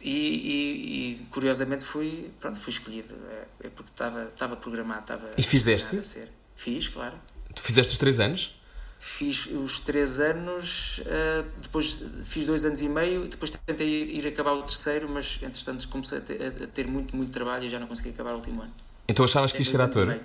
[0.00, 3.14] e, e, e, curiosamente fui, pronto, fui escolhido.
[3.30, 5.00] É, é porque estava, estava programado.
[5.02, 5.96] Estava e fizeste?
[5.96, 6.28] A ser.
[6.56, 7.18] Fiz, claro.
[7.54, 8.54] Tu fizeste os três anos?
[8.98, 14.52] Fiz os três anos, uh, depois fiz dois anos e meio, depois tentei ir, acabar
[14.52, 17.88] o terceiro, mas entretanto comecei a ter, a ter, muito, muito trabalho e já não
[17.88, 18.72] consegui acabar o último ano.
[19.08, 20.20] Então achavas que ias ser ator?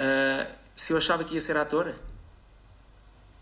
[0.00, 1.94] Uh, se eu achava que ia ser ator?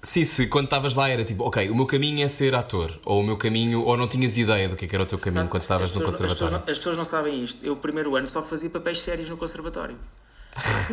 [0.03, 3.21] Sim, se quando estavas lá era tipo, ok, o meu caminho é ser ator, ou
[3.21, 5.51] o meu caminho, ou não tinhas ideia do que, é era o teu caminho Sabe,
[5.51, 6.27] quando estavas no conservatório.
[6.27, 7.65] As pessoas, não, as pessoas, não, sabem isto.
[7.65, 9.99] Eu, o primeiro ano, só fazia papéis sérios no conservatório.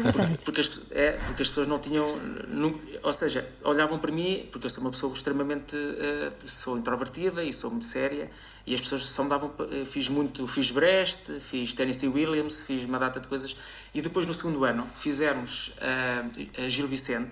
[0.03, 2.17] Porque, porque, as, é, porque as pessoas não tinham.
[2.47, 5.75] Não, ou seja, olhavam para mim, porque eu sou uma pessoa extremamente.
[5.75, 8.29] Uh, sou introvertida e sou muito séria,
[8.65, 9.51] e as pessoas só me davam.
[9.59, 10.45] Uh, fiz muito.
[10.47, 13.55] Fiz Brest, fiz Tennessee Williams, fiz uma data de coisas.
[13.95, 17.31] E depois, no segundo ano, fizemos uh, a Gil Vicente,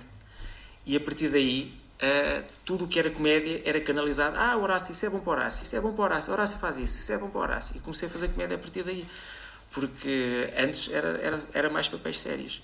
[0.86, 4.36] e a partir daí Uh, tudo o que era comédia era canalizado.
[4.38, 7.00] Ah, Horácio, isso é bom para Horácio, isso é bom para Horácio, Horácio faz isso,
[7.00, 7.78] isso é bom para Horácio.
[7.78, 9.08] E comecei a fazer comédia a partir daí,
[9.72, 12.62] porque antes era, era, era mais papéis sérios.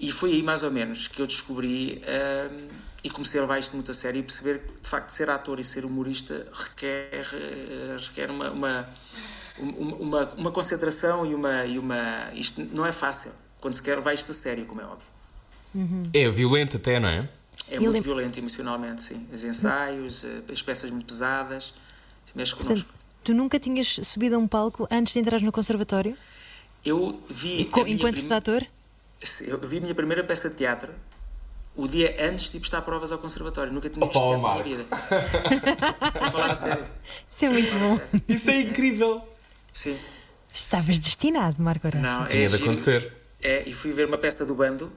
[0.00, 2.68] E foi aí mais ou menos que eu descobri uh,
[3.04, 5.60] e comecei a levar isto muito a sério e perceber que de facto ser ator
[5.60, 8.88] e ser humorista requer, uh, requer uma, uma,
[9.58, 12.30] uma, uma, concentração e uma, e uma.
[12.32, 15.06] Isto não é fácil quando se quer levar isto a sério, como é óbvio.
[15.74, 16.04] Uhum.
[16.14, 17.28] É violento até, não é?
[17.70, 18.02] É muito lembro...
[18.02, 19.28] violento emocionalmente, sim.
[19.30, 21.74] Os ensaios, eh, as peças muito pesadas,
[22.34, 22.86] mexe connosco.
[22.86, 26.16] Portanto, tu nunca tinhas subido a um palco antes de entrar no conservatório?
[26.84, 27.60] Eu vi.
[27.86, 28.32] Enquanto prim...
[28.32, 28.66] ator?
[29.46, 30.92] Eu vi a minha primeira peça de teatro
[31.76, 33.72] o dia antes de ir prestar provas ao conservatório.
[33.72, 34.86] Nunca tinha visto teatro na vida.
[36.06, 36.86] Estou a falar a sério.
[37.30, 38.00] Isso é muito bom.
[38.28, 39.22] Isso é incrível.
[39.72, 39.98] Sim.
[40.52, 42.06] Estavas destinado, Marco Horácio.
[42.06, 43.12] Não, Tinha é de acontecer.
[43.40, 44.92] É, e fui ver uma peça do bando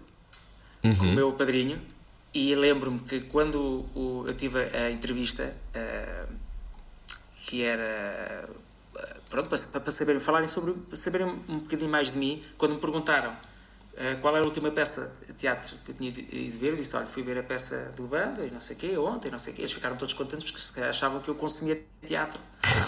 [0.84, 0.96] uhum.
[0.96, 1.80] com o meu padrinho
[2.34, 6.34] e lembro-me que quando o, eu tive a entrevista, uh,
[7.46, 12.18] que era uh, pronto, para, para saberem, falarem sobre, para saberem um bocadinho mais de
[12.18, 13.34] mim, quando me perguntaram
[13.94, 16.96] uh, qual era a última peça de teatro que eu tinha ido ver, eu disse:
[16.96, 19.54] Olha, fui ver a peça do bando e não sei o quê, ontem, não sei
[19.54, 19.62] o quê.
[19.62, 22.40] Eles ficaram todos contentes porque achavam que eu consumia teatro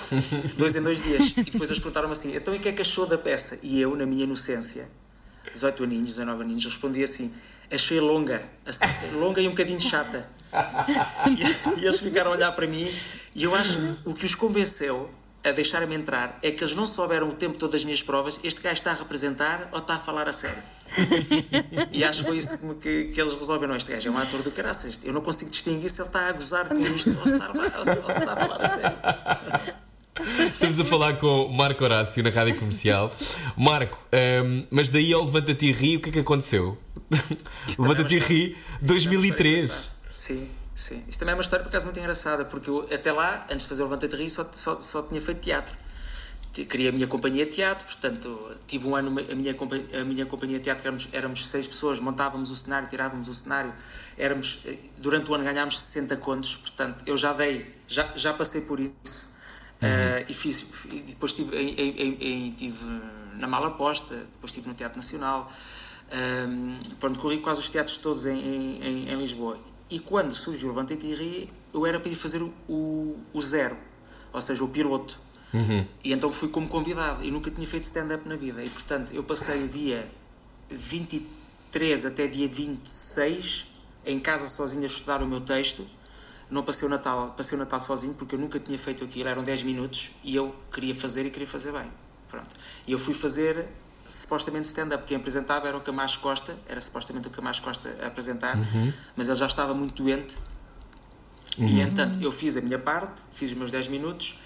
[0.57, 1.33] dois em dois dias.
[1.37, 3.59] E depois eles perguntaram-me assim: Então, e o que é que achou da peça?
[3.61, 4.87] E eu, na minha inocência,
[5.51, 7.33] 18 aninhos, 19 aninhos, respondi assim
[7.71, 10.27] achei longa, assim, longa e um bocadinho chata.
[11.27, 12.89] E, e, eles ficaram a olhar para mim
[13.33, 15.09] e eu acho que o que os convenceu
[15.45, 18.61] a deixar-me entrar é que eles não souberam o tempo todo das minhas provas, este
[18.61, 20.61] gajo está a representar ou está a falar a sério.
[21.91, 23.75] e acho que foi isso que, que eles resolveram.
[23.75, 24.99] Este gajo é um ator do caraças.
[25.03, 27.85] Eu não consigo distinguir se ele está a gozar com isto ou se está, ou
[27.85, 29.85] se, ou se está a falar a sério.
[30.53, 33.11] Estamos a falar com o Marco Horácio na rádio comercial.
[33.57, 33.99] Marco,
[34.43, 36.77] um, mas daí ao Levanta-te e Ri, o que é que aconteceu?
[37.77, 39.91] Levanta-te e Ri 2003.
[40.09, 41.03] Sim, sim.
[41.07, 43.69] Isto também é uma história por acaso muito engraçada, porque eu até lá, antes de
[43.69, 45.75] fazer o Levanta-te e Ri, só, só, só tinha feito teatro.
[46.69, 49.55] Criei a minha companhia de teatro, portanto, tive um ano a minha,
[50.01, 53.73] a minha companhia de teatro, éramos, éramos seis pessoas, montávamos o cenário, tirávamos o cenário,
[54.17, 58.61] éramos, eh, durante o ano ganhámos 60 contos, portanto, eu já dei, já, já passei
[58.61, 59.35] por isso
[59.81, 59.89] Uhum.
[59.89, 62.85] Uh, e fiz, e depois estive, em, em, em, tive
[63.37, 65.51] na Mala Posta, depois estive no Teatro Nacional.
[66.47, 69.57] Um, pronto, corri quase os teatros todos em, em Lisboa.
[69.89, 73.77] E quando surgiu o Levanta e Ri, eu era para ir fazer o, o, zero,
[74.33, 75.19] ou seja, o piloto.
[75.53, 75.87] Uhum.
[76.03, 78.63] E então fui como convidado e nunca tinha feito stand-up na vida.
[78.63, 80.07] E portanto, eu passei o dia
[80.69, 83.67] 23 até dia 26
[84.05, 85.85] em casa sozinho a estudar o meu texto
[86.49, 89.43] não passei o Natal, passei o Natal sozinho porque eu nunca tinha feito aquilo, eram
[89.43, 91.89] 10 minutos e eu queria fazer e queria fazer bem.
[92.29, 92.55] Pronto.
[92.85, 93.67] E eu fui fazer
[94.07, 95.03] supostamente stand-up.
[95.05, 98.93] Quem apresentava era o Camacho Costa, era supostamente o Camacho Costa a apresentar, uhum.
[99.15, 100.37] mas ele já estava muito doente.
[101.57, 101.67] Uhum.
[101.67, 104.39] E entanto, eu fiz a minha parte, fiz os meus 10 minutos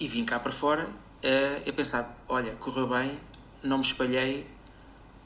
[0.00, 3.18] e vim cá para fora uh, a pensar: olha, correu bem,
[3.62, 4.46] não me espalhei,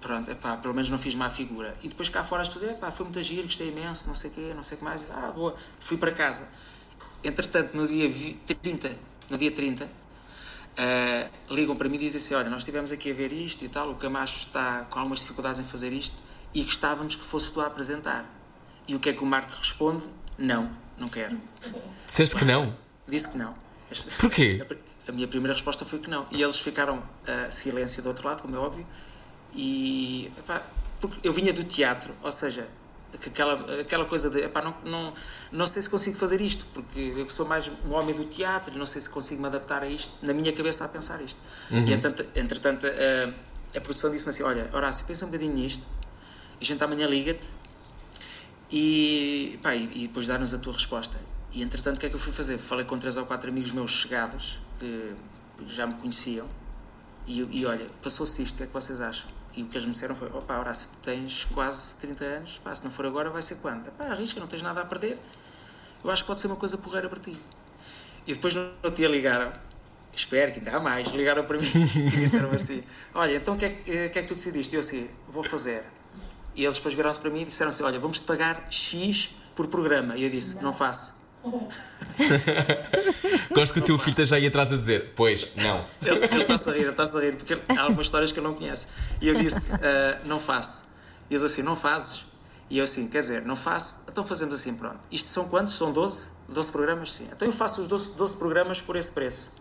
[0.00, 1.72] pronto, epá, pelo menos não fiz má figura.
[1.82, 4.32] E depois cá fora as pessoas, epá, foi muito giro, gostei imenso, não sei o
[4.32, 5.10] quê, não sei o que mais.
[5.10, 6.48] Ah, boa, fui para casa.
[7.22, 8.10] Entretanto, no dia
[8.60, 8.96] 30,
[9.30, 9.88] no dia 30,
[10.78, 13.68] uh, ligam para mim e dizem assim, olha, nós estivemos aqui a ver isto e
[13.68, 16.16] tal, o Camacho está com algumas dificuldades em fazer isto
[16.54, 18.24] e gostávamos que fosses tu a apresentar.
[18.86, 20.02] E o que é que o Marco responde?
[20.36, 21.38] Não, não quero.
[22.06, 22.76] Disseste que não?
[23.06, 23.54] Disse que não.
[24.18, 24.66] Porquê?
[25.06, 26.26] A, a minha primeira resposta foi que não.
[26.30, 28.86] E eles ficaram uh, silêncio do outro lado, como é óbvio,
[29.54, 30.62] e epá,
[31.00, 32.68] porque eu vinha do teatro, ou seja,
[33.14, 35.14] aquela, aquela coisa de epá, não, não,
[35.50, 38.86] não sei se consigo fazer isto, porque eu sou mais um homem do teatro, não
[38.86, 41.38] sei se consigo me adaptar a isto, na minha cabeça a pensar isto.
[41.70, 41.86] Uhum.
[41.86, 45.86] E entretanto, entretanto a, a produção disse-me assim: Olha, Horácio, pensa um bocadinho nisto,
[46.60, 47.48] a gente amanhã liga-te
[48.70, 51.18] e, pá, e, e depois dá-nos a tua resposta.
[51.52, 52.56] E entretanto, o que é que eu fui fazer?
[52.56, 55.14] Falei com três ou quatro amigos meus chegados, que
[55.66, 56.48] já me conheciam,
[57.26, 59.28] e, e olha, passou-se isto, o que é que vocês acham?
[59.54, 62.74] E o que eles me disseram foi: opá, Horácio, tu tens quase 30 anos, pá,
[62.74, 63.90] se não for agora, vai ser quando?
[63.92, 65.18] Pá, arrisca, não tens nada a perder.
[66.02, 67.38] Eu acho que pode ser uma coisa porreira para ti.
[68.26, 69.52] E depois no outro dia ligaram,
[70.12, 71.68] espero que ainda há mais, ligaram para mim
[72.14, 72.82] e disseram assim:
[73.14, 74.74] Olha, então o que, é que, que é que tu decidiste?
[74.74, 75.84] Eu assim, vou fazer.
[76.54, 80.16] E eles depois viraram-se para mim e disseram assim: Olha, vamos-te pagar X por programa.
[80.16, 81.21] E eu disse: Não faço.
[83.52, 85.84] Gosto que o teu filho já ia atrás a dizer, pois, não.
[86.02, 88.54] Ele, está a rir, ele está a rir, porque há algumas histórias que ele não
[88.54, 88.86] conhece.
[89.20, 89.78] E eu disse, uh,
[90.24, 90.84] não faço.
[91.28, 92.24] E eles assim, não fazes?
[92.70, 94.98] E eu assim, quer dizer, não faço, então fazemos assim, pronto.
[95.10, 95.74] Isto são quantos?
[95.74, 96.30] São 12?
[96.48, 97.12] 12 programas?
[97.12, 97.28] Sim.
[97.32, 99.52] Então eu faço os 12, 12 programas por esse preço.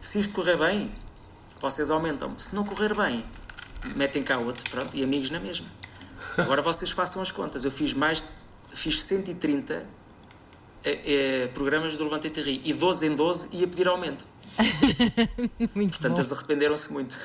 [0.00, 0.92] Se isto correr bem,
[1.60, 2.36] vocês aumentam.
[2.38, 3.24] Se não correr bem,
[3.94, 5.66] metem cá outro, pronto, e amigos na mesma.
[6.36, 7.64] Agora vocês façam as contas.
[7.64, 8.24] Eu fiz mais,
[8.72, 9.99] fiz 130
[10.84, 14.26] é, é, programas do Levante e Ri e 12 em 12 ia pedir aumento.
[15.74, 16.20] muito Portanto, bom.
[16.20, 17.18] eles arrependeram-se muito.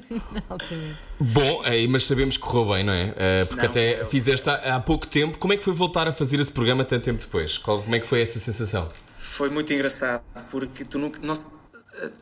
[1.20, 3.10] bom, aí, mas sabemos que correu bem, não é?
[3.10, 4.06] Uh, porque não, até eu...
[4.06, 5.38] fizeste há, há, pouco tempo.
[5.38, 7.58] Como é que foi voltar a fazer esse programa tanto tempo depois?
[7.58, 8.90] Qual, como é que foi essa sensação?
[9.16, 11.34] Foi muito engraçado, porque tu, nunca, não,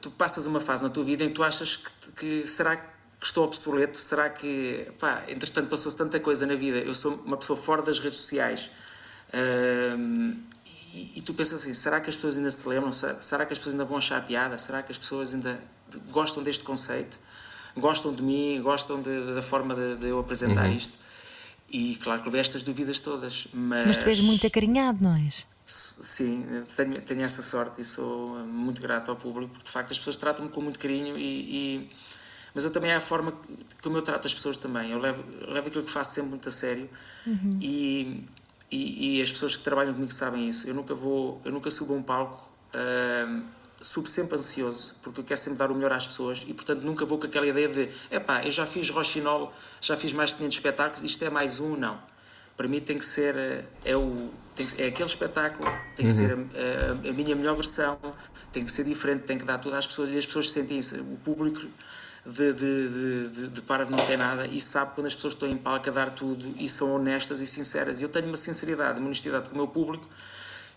[0.00, 2.92] tu passas uma fase na tua vida em que tu achas que, que será que
[3.22, 3.96] estou obsoleto?
[3.96, 4.88] Será que.
[5.00, 6.78] Pá, entretanto, passou-se tanta coisa na vida.
[6.78, 8.70] Eu sou uma pessoa fora das redes sociais
[9.32, 12.92] e, e, tu pensas assim: será que as pessoas ainda se lembram?
[12.92, 14.58] Será que as pessoas ainda vão achar piada?
[14.58, 15.58] Será que as pessoas ainda
[16.10, 17.18] gostam deste conceito?
[17.76, 18.60] Gostam de mim?
[18.62, 20.74] Gostam de, da forma de, de, eu apresentar uhum.
[20.74, 20.98] isto?
[21.70, 23.48] E claro que levei estas dúvidas todas.
[23.54, 25.46] Mas, mas tu és muito acarinhado, não és?
[25.64, 26.44] Sim,
[26.76, 30.16] tenho, tenho essa sorte e sou muito grato ao público, porque de facto as pessoas
[30.16, 31.90] tratam-me com muito carinho e, e
[32.54, 34.90] mas eu também é a forma que, como eu trato as pessoas também.
[34.90, 36.88] Eu levo, levo aquilo que faço sempre muito a sério
[37.26, 37.58] uhum.
[37.62, 38.24] e
[38.72, 40.66] e, e, as pessoas que trabalham comigo sabem isso.
[40.66, 43.42] Eu nunca vou, eu nunca subo a um palco, uh,
[43.80, 47.04] subo sempre ansioso, porque eu quero sempre dar o melhor às pessoas e, portanto, nunca
[47.04, 50.56] vou com aquela ideia de epá, eu já fiz Rochinol, já fiz mais de 500
[50.56, 52.00] espetáculos, isto é mais um, não.
[52.56, 56.12] Para mim tem que ser, eh, é, o, tem que, é aquele espetáculo, tem que
[56.12, 56.28] uhum.
[56.28, 57.98] ser a, a, a, minha melhor versão,
[58.52, 60.94] tem que ser diferente, tem que dar tudo às pessoas e as pessoas sentem isso.
[60.96, 61.66] O público
[62.24, 65.48] de, de, de, de para de não ter nada e sabe quando as pessoas estão
[65.48, 68.00] em palco a dar tudo e são honestas e sinceras.
[68.00, 70.08] E eu tenho uma sinceridade, uma honestidade com o meu público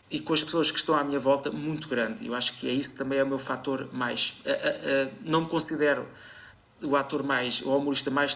[0.10, 2.26] e com as pessoas que estão à minha volta muito grande.
[2.26, 4.36] Eu acho que é isso também é o meu fator mais.
[5.22, 6.08] não me considero
[6.82, 8.36] o ator mais, o humorista mais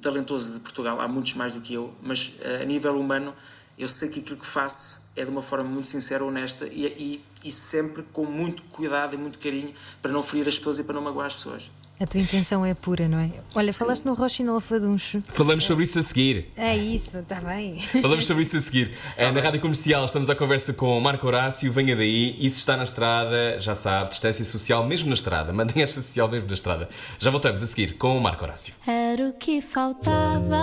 [0.00, 3.34] talentoso de Portugal, há muitos mais do que eu, mas a nível humano
[3.78, 7.24] eu sei que aquilo que faço é de uma forma muito sincera, honesta e, e,
[7.44, 10.94] e sempre com muito cuidado e muito carinho para não ferir as pessoas e para
[10.94, 11.70] não magoar as pessoas.
[11.98, 13.30] A tua intenção é pura, não é?
[13.54, 13.78] Olha, Sim.
[13.78, 15.22] falaste no Rochinol Faduncho.
[15.32, 16.50] Falamos sobre isso a seguir.
[16.54, 17.78] É isso, está bem.
[18.02, 18.92] Falamos sobre isso a seguir.
[19.16, 22.36] Tá na Rádio Comercial estamos à conversa com Marco Horácio, venha daí.
[22.38, 25.52] Isso está na estrada, já sabe, distância social mesmo na estrada.
[25.52, 26.88] Mantenha esta social mesmo na estrada.
[27.18, 28.74] Já voltamos a seguir com o Marco Horácio.
[28.86, 30.62] Era o que faltava.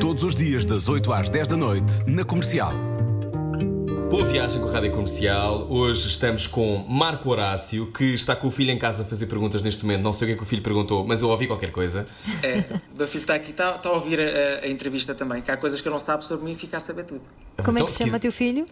[0.00, 2.72] Todos os dias, das 8 às 10 da noite, na Comercial.
[4.12, 5.66] Boa viagem com a Rádio Comercial.
[5.70, 9.62] Hoje estamos com Marco Horácio, que está com o filho em casa a fazer perguntas
[9.62, 10.02] neste momento.
[10.02, 12.06] Não sei o que é que o filho perguntou, mas eu ouvi qualquer coisa.
[12.42, 12.58] É,
[12.94, 15.56] o meu filho está aqui, está, está a ouvir a, a, entrevista também, que há
[15.56, 17.22] coisas que ele não sabe sobre mim e fica a saber tudo.
[17.64, 18.20] Como então, é que se chama quis...
[18.20, 18.66] teu filho?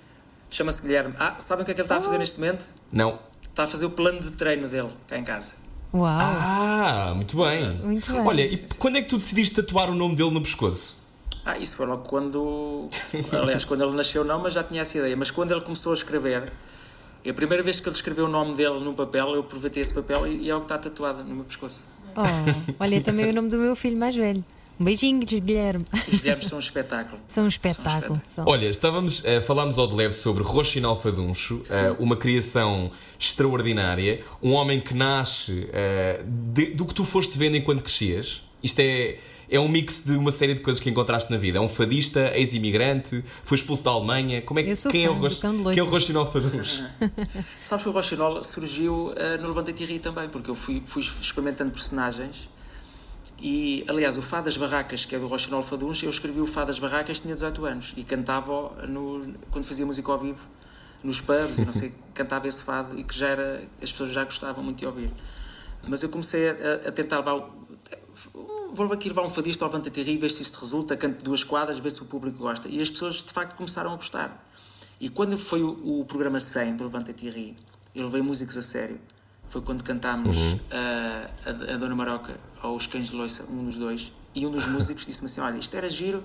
[0.50, 1.14] Chama-se Guilherme.
[1.18, 2.18] Ah, sabem o que é que ele está a fazer oh.
[2.18, 2.68] neste momento?
[2.92, 3.18] Não.
[3.40, 5.54] Está a fazer o plano de treino dele, cá em casa.
[5.94, 6.06] Uau!
[6.20, 7.76] Ah, muito bem.
[7.76, 8.26] Muito bem.
[8.26, 10.99] Olha, e quando é que tu decidiste tatuar o nome dele no pescoço?
[11.44, 12.88] Ah, isso foi logo quando.
[13.32, 15.16] Aliás, quando ele nasceu, não, mas já tinha essa ideia.
[15.16, 16.52] Mas quando ele começou a escrever,
[17.28, 20.26] a primeira vez que ele escreveu o nome dele num papel, eu aproveitei esse papel
[20.26, 21.86] e, e é o que está tatuado no meu pescoço.
[22.16, 24.44] Oh, olha, também o nome do meu filho mais velho.
[24.80, 25.84] Um beijinho, Guilherme.
[26.08, 27.20] Os Guilhermes são um espetáculo.
[27.28, 28.20] São um espetáculo.
[28.26, 34.24] São Olha, estávamos, uh, falámos ao de leve sobre Rochinal Faduncho, uh, uma criação extraordinária,
[34.42, 38.42] um homem que nasce uh, de, do que tu foste vendo enquanto crescias.
[38.62, 39.18] Isto é
[39.50, 41.58] é um mix de uma série de coisas que encontraste na vida.
[41.58, 44.40] É um fadista, ex-imigrante, foi expulso da Alemanha.
[44.42, 46.82] Como é que, quem, é o Roch, quem é o Rochinol Faduz?
[47.60, 51.72] Sabes que o Rochinol surgiu uh, no Levante Ri também, porque eu fui, fui experimentando
[51.72, 52.48] personagens.
[53.42, 56.68] E, aliás, o Fado das Barracas, que é do Rochinol Faduns, eu escrevi o Fado
[56.68, 60.48] das Barracas, tinha 18 anos e cantava no, quando fazia música ao vivo
[61.02, 64.22] nos pubs e não sei, cantava esse fado e que já era, as pessoas já
[64.22, 65.10] gostavam muito de ouvir.
[65.88, 67.59] Mas eu comecei a, a tentar levar
[68.72, 71.78] vou aqui levar um fadista ao Vanta Terri, ver se isto resulta, canto duas quadras,
[71.78, 72.68] ver se o público gosta.
[72.68, 74.46] E as pessoas de facto começaram a gostar.
[75.00, 77.56] E quando foi o, o programa 100 do Levanta Thierry,
[77.94, 79.00] eu levei músicos a sério.
[79.48, 80.60] Foi quando cantámos uhum.
[80.70, 84.12] a, a, a, Dona Maroca aos Cães de Loiça, um dos dois.
[84.34, 86.22] E um dos músicos disse-me assim: Olha, isto era giro,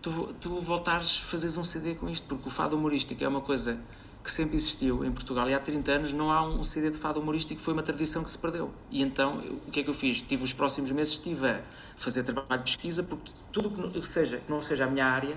[0.00, 3.40] tu, tu voltares a fazeres um CD com isto, porque o fado humorístico é uma
[3.40, 3.80] coisa
[4.24, 7.20] que sempre existiu em Portugal e há 30 anos não há um CD de fado
[7.20, 8.72] humorístico, foi uma tradição que se perdeu.
[8.90, 10.22] E então, o que é que eu fiz?
[10.22, 11.62] Tive os próximos meses, estive a
[11.94, 15.36] fazer trabalho de pesquisa, porque tudo que seja, que não seja a minha área,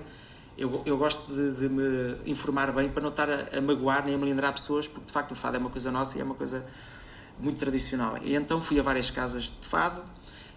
[0.56, 4.14] eu, eu gosto de, de me informar bem para não estar a, a, magoar nem
[4.14, 6.34] a melindrar pessoas, porque de facto o fado é uma coisa nossa e é uma
[6.34, 6.64] coisa
[7.38, 8.18] muito tradicional.
[8.22, 10.02] E então fui a várias casas de fado,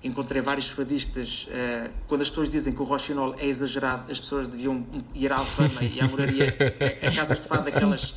[0.03, 1.47] encontrei vários fadistas.
[1.47, 5.37] Uh, quando as pessoas dizem que o roxinol é exagerado, as pessoas deviam ir à
[5.37, 6.55] Alfama e à Moraria,
[7.03, 8.15] a, a casas de fado daquelas.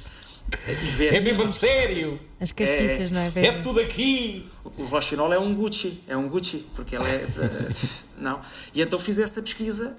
[1.00, 2.20] É mesmo sério!
[2.38, 3.46] As castiças, é, não é?
[3.46, 4.46] É tudo aqui!
[4.64, 7.26] O, roxinol é um Gucci, é um Gucci, porque ela é.
[8.18, 8.40] Não.
[8.74, 9.96] E então fiz essa pesquisa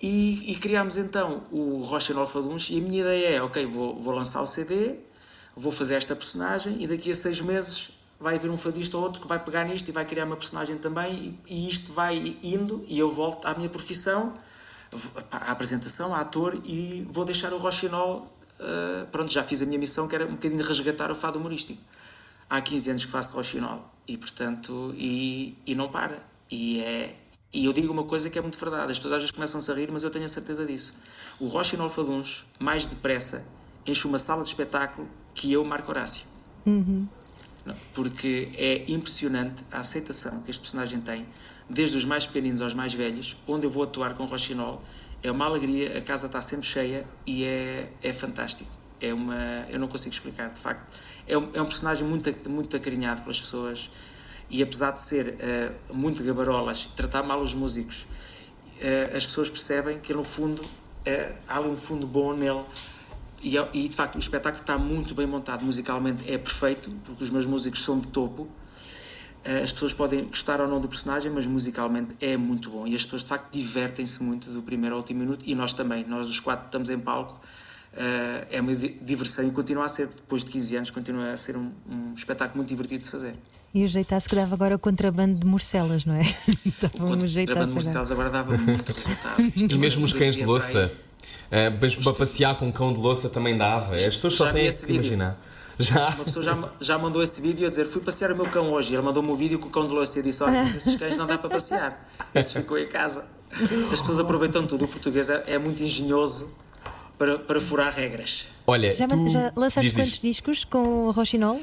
[0.00, 2.68] e, e criámos então o Roxinol Faduns.
[2.70, 4.96] E a minha ideia é: ok, vou, vou lançar o CD,
[5.56, 9.20] vou fazer esta personagem e daqui a seis meses vai haver um fadista ou outro
[9.20, 12.84] que vai pegar nisto e vai criar uma personagem também e, e isto vai indo
[12.88, 14.34] e eu volto à minha profissão,
[15.30, 18.26] à apresentação, à ator e vou deixar o Rochinol,
[18.58, 21.80] uh, pronto, já fiz a minha missão que era um bocadinho resgatar o fado humorístico.
[22.50, 26.18] Há 15 anos que faço Rochinol e portanto, e, e não para.
[26.50, 27.14] E é,
[27.52, 29.74] e eu digo uma coisa que é muito verdade, as pessoas às vezes começam-se a
[29.74, 30.94] rir, mas eu tenho a certeza disso.
[31.38, 33.44] O Rochinol Faduns, mais depressa,
[33.86, 36.26] enche uma sala de espetáculo que eu, Marco Horácio.
[36.66, 37.06] Uhum
[37.94, 41.26] porque é impressionante a aceitação que este personagem tem,
[41.68, 44.82] desde os mais pequeninos aos mais velhos, onde eu vou atuar com Rochinol,
[45.22, 48.70] é uma alegria, a casa está sempre cheia e é, é fantástico.
[49.00, 50.98] É uma, eu não consigo explicar, de facto.
[51.26, 53.90] É um, é um personagem muito, muito acarinhado pelas pessoas
[54.50, 59.98] e apesar de ser uh, muito gabarolas, tratar mal os músicos, uh, as pessoas percebem
[60.00, 62.64] que no fundo uh, há ali um fundo bom nele
[63.42, 65.64] e, é, e, de facto o espetáculo está muito bem montado.
[65.64, 68.48] Musicalmente é perfeito porque os meus músicos são de topo.
[69.44, 72.86] Eh, as pessoas podem gostar ou não do personagem mas musicalmente é muito bom.
[72.86, 75.44] E as pessoas de facto divertem-se muito do primeiro ao último minuto.
[75.46, 76.04] E nós também.
[76.04, 77.40] Nós os quatro estamos em palco.
[77.96, 80.08] Eh, é uma diversão e continua a ser.
[80.08, 83.34] Depois de 15 anos continua a ser um, um espetáculo muito divertido de se fazer.
[83.72, 86.22] E o jeitaço que dava agora o contrabando de morcelas, não é?
[86.94, 89.42] o contrabando de morcelas agora dava muito resultado.
[89.54, 90.90] e mesmo os cães de louça
[91.50, 93.94] Uh, mesmo para passear com um cão de louça também dava.
[93.94, 95.40] As pessoas só têm que imaginar.
[95.78, 96.08] Já.
[96.08, 98.92] Uma pessoa já, já mandou esse vídeo a dizer: Fui passear o meu cão hoje.
[98.92, 101.26] Ele mandou-me um vídeo com o cão de louça e disse: Olha, esses cães não
[101.26, 102.08] dá para passear.
[102.34, 103.26] Esses ficou em casa.
[103.92, 104.84] As pessoas aproveitam tudo.
[104.84, 106.52] O português é, é muito engenhoso
[107.16, 108.46] para, para furar regras.
[108.66, 109.28] Olha, já, tu...
[109.28, 111.58] já lançaste quantos discos com o Rochinol?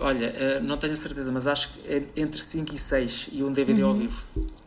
[0.00, 3.52] Olha, eh, não tenho certeza, mas acho que é entre 5 e 6 e um
[3.52, 3.88] DVD uhum.
[3.90, 4.24] ao vivo.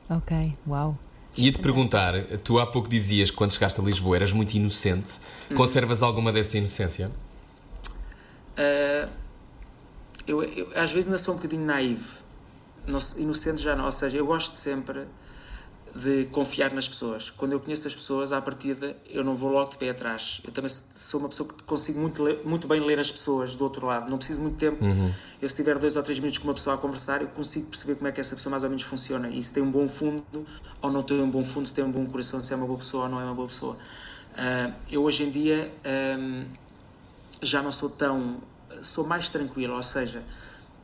[0.09, 0.97] Ok, uau.
[1.37, 5.19] Ia-te perguntar, tu há pouco dizias que quando chegaste a Lisboa eras muito inocente.
[5.55, 7.11] Conservas alguma dessa inocência?
[8.57, 9.09] Uh,
[10.27, 12.05] eu, eu, às vezes ainda sou um bocadinho naive.
[13.17, 13.85] Inocente já não.
[13.85, 15.05] Ou seja, eu gosto sempre
[15.95, 17.29] de confiar nas pessoas.
[17.29, 20.41] Quando eu conheço as pessoas, à partida, eu não vou logo de pé atrás.
[20.43, 23.63] Eu também sou uma pessoa que consigo muito, ler, muito bem ler as pessoas do
[23.63, 24.09] outro lado.
[24.11, 24.83] Não preciso muito tempo.
[24.83, 25.09] Uhum.
[25.41, 27.95] Eu, se tiver dois ou três minutos com uma pessoa a conversar, eu consigo perceber
[27.95, 29.29] como é que essa pessoa mais ou menos funciona.
[29.29, 30.45] E se tem um bom fundo
[30.81, 32.79] ou não tem um bom fundo, se tem um bom coração, se é uma boa
[32.79, 33.75] pessoa ou não é uma boa pessoa.
[33.75, 35.71] Uh, eu, hoje em dia,
[36.19, 36.43] um,
[37.41, 38.39] já não sou tão.
[38.81, 39.73] sou mais tranquilo.
[39.75, 40.21] Ou seja,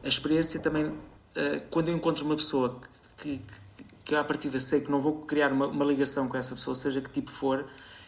[0.05, 0.85] a experiência também.
[0.85, 2.79] Uh, quando eu encontro uma pessoa
[3.17, 3.70] que, que
[4.03, 6.75] que eu à partida sei que não vou criar uma, uma ligação com essa pessoa,
[6.75, 7.65] seja que tipo for,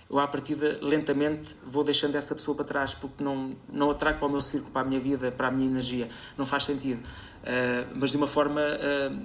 [0.10, 4.20] eu à partida lentamente vou deixando essa pessoa para trás porque não, não a trago
[4.20, 6.08] para o meu círculo, para a minha vida, para a minha energia.
[6.38, 7.00] Não faz sentido.
[7.00, 9.18] Uh, mas de uma forma uh,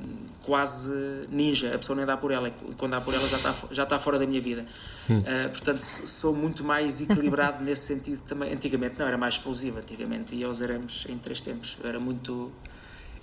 [0.42, 0.92] quase
[1.28, 3.82] ninja, a pessoa nem dá por ela, e quando dá por ela já está, já
[3.82, 4.64] está fora da minha vida.
[5.10, 8.52] Uh, portanto, sou muito mais equilibrado nesse sentido também.
[8.52, 9.78] Antigamente não, era mais explosivo.
[9.78, 11.76] Antigamente ia aos arames em três tempos.
[11.82, 12.50] Eu era muito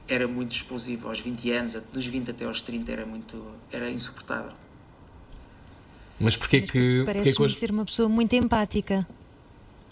[0.07, 4.51] era muito explosivo aos 20 anos, dos 20 até aos 30 era muito era insuportável.
[6.19, 7.55] Mas porquê mas que parece que hoje...
[7.55, 9.05] ser uma pessoa muito empática?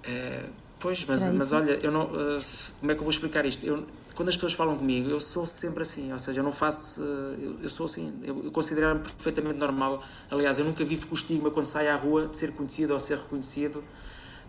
[0.08, 0.50] Uh,
[0.80, 2.42] pois, mas, mas olha, eu não, uh,
[2.80, 3.66] como é que eu vou explicar isto?
[3.66, 7.02] Eu, quando as pessoas falam comigo, eu sou sempre assim, ou seja, eu não faço,
[7.02, 10.04] uh, eu, eu, sou assim, eu, eu considero-me perfeitamente normal.
[10.30, 13.00] Aliás, eu nunca vivo com o estigma quando saio à rua de ser conhecido ou
[13.00, 13.84] ser reconhecido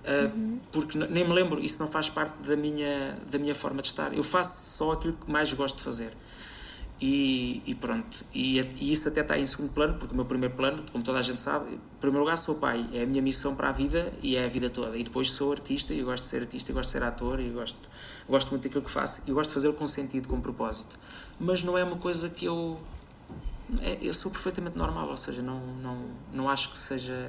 [0.07, 0.61] uhum.
[0.71, 4.13] porque nem me lembro, isso não faz parte da minha, da minha forma de estar.
[4.13, 6.13] Eu faço só aquilo que mais gosto de fazer.
[7.01, 10.55] E, e pronto, e, e, isso até está em segundo plano, porque o meu primeiro
[10.55, 13.57] plano, como toda a gente sabe, em primeiro lugar sou pai, é a minha missão
[13.57, 14.97] para a vida e é a vida toda.
[14.97, 17.91] E depois sou artista e gosto de ser artista, gosto de ser ator e gosto,
[18.29, 20.97] gosto muito daquilo que faço e gosto de fazê-lo com sentido, com propósito.
[21.39, 22.81] Mas não é uma coisa que eu.
[23.83, 27.29] É, eu sou perfeitamente normal, ou seja, não, não, não acho que seja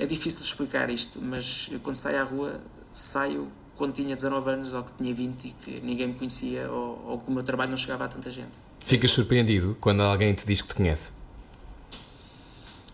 [0.00, 2.58] é difícil explicar isto, mas eu quando saio à rua,
[2.92, 7.04] saio quando tinha 19 anos ou que tinha 20 e que ninguém me conhecia ou,
[7.06, 8.52] ou que o meu trabalho não chegava a tanta gente.
[8.84, 11.12] Ficas surpreendido quando alguém te diz que te conhece?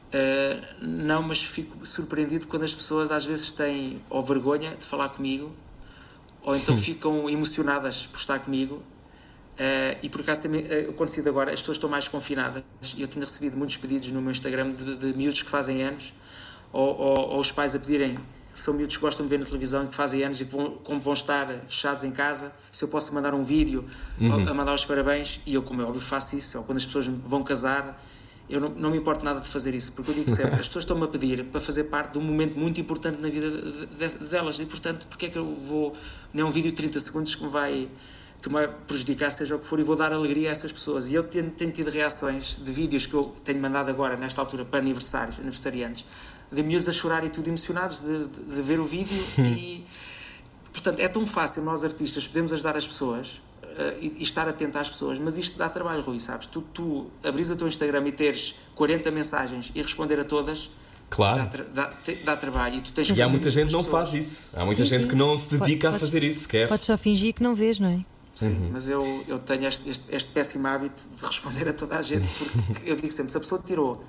[0.08, 5.08] Uh, não, mas fico surpreendido quando as pessoas às vezes têm ou vergonha de falar
[5.10, 5.54] comigo
[6.42, 8.76] ou então ficam emocionadas por estar comigo.
[8.76, 12.62] Uh, e por acaso tem uh, acontecido agora, as pessoas estão mais confinadas
[12.98, 16.12] eu tenho recebido muitos pedidos no meu Instagram de, de miúdos que fazem anos
[16.72, 18.18] ou, ou, ou, os pais a pedirem
[18.52, 20.56] que são miúdos que gostam de ver na televisão e que fazem anos e que
[20.56, 23.84] vão, como vão estar fechados em casa, se eu posso mandar um vídeo
[24.18, 24.48] uhum.
[24.48, 26.56] a mandar os parabéns e eu, como é óbvio, faço isso.
[26.56, 28.02] Ou quando as pessoas vão casar,
[28.48, 30.84] eu não, não me importo nada de fazer isso, porque eu digo sempre: as pessoas
[30.84, 33.50] estão-me a pedir para fazer parte de um momento muito importante na vida
[34.30, 35.92] delas e, portanto, porque é que eu vou.
[36.32, 37.88] Não é um vídeo de 30 segundos que me vai
[38.40, 41.10] que me prejudicar, seja o que for, e vou dar alegria a essas pessoas.
[41.10, 44.64] E eu tenho, tenho tido reações de vídeos que eu tenho mandado agora, nesta altura,
[44.64, 46.04] para aniversários, aniversariantes,
[46.50, 49.22] de miúdos a chorar e tudo emocionados de, de, de ver o vídeo.
[49.38, 49.84] e,
[50.72, 54.78] portanto, é tão fácil nós artistas podemos ajudar as pessoas uh, e, e, estar atento
[54.78, 56.46] às pessoas, mas isto dá trabalho, Rui, sabes?
[56.46, 60.70] Tu, tu abris o teu Instagram e teres 40 mensagens e responder a todas.
[61.08, 61.48] Claro.
[61.72, 61.92] Dá, dá,
[62.24, 64.50] dá, trabalho e tu tens E há muita gente que não faz isso.
[64.56, 65.08] Há muita sim, gente sim.
[65.08, 66.68] que não se dedica Pode, a fazer isso sequer.
[66.68, 68.04] Podes só fingir que não vês, não é?
[68.34, 68.70] Sim, uhum.
[68.70, 72.28] mas eu, eu tenho este, este, este, péssimo hábito de responder a toda a gente,
[72.36, 74.04] porque eu digo sempre: se a pessoa tirou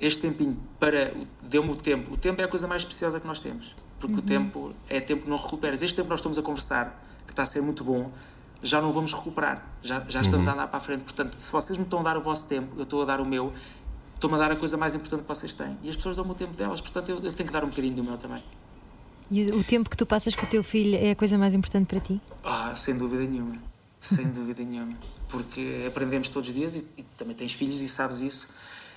[0.00, 1.12] este tempinho para.
[1.42, 4.20] deu-me o tempo, o tempo é a coisa mais preciosa que nós temos, porque uhum.
[4.20, 5.82] o tempo é tempo que não recuperas.
[5.82, 8.10] Este tempo que nós estamos a conversar, que está a ser muito bom,
[8.62, 10.52] já não vamos recuperar, já, já estamos uhum.
[10.52, 11.02] a andar para a frente.
[11.02, 13.24] Portanto, se vocês me estão a dar o vosso tempo, eu estou a dar o
[13.24, 13.52] meu,
[14.14, 15.76] estou-me a dar a coisa mais importante que vocês têm.
[15.82, 17.94] E as pessoas dão-me o tempo delas, portanto, eu, eu tenho que dar um bocadinho
[17.94, 18.42] do meu também.
[19.30, 21.86] E o tempo que tu passas com o teu filho é a coisa mais importante
[21.86, 22.20] para ti?
[22.44, 23.56] Ah, sem dúvida nenhuma.
[24.00, 24.96] Sem dúvida nenhuma.
[25.28, 28.48] Porque aprendemos todos os dias e, e, também tens filhos e sabes isso.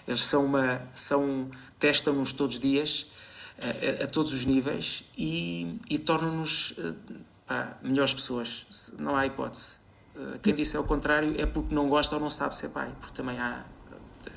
[0.10, 0.82] Eles são uma.
[0.96, 3.12] São, testam-nos todos os dias,
[3.62, 6.74] a, a, a, todos os níveis e, e tornam-nos
[7.48, 8.66] eh, melhores pessoas.
[8.98, 9.74] Não há hipótese.
[10.16, 12.92] Eh, quem disse é o contrário é porque não gosta ou não sabe ser pai.
[13.00, 13.64] Porque também há.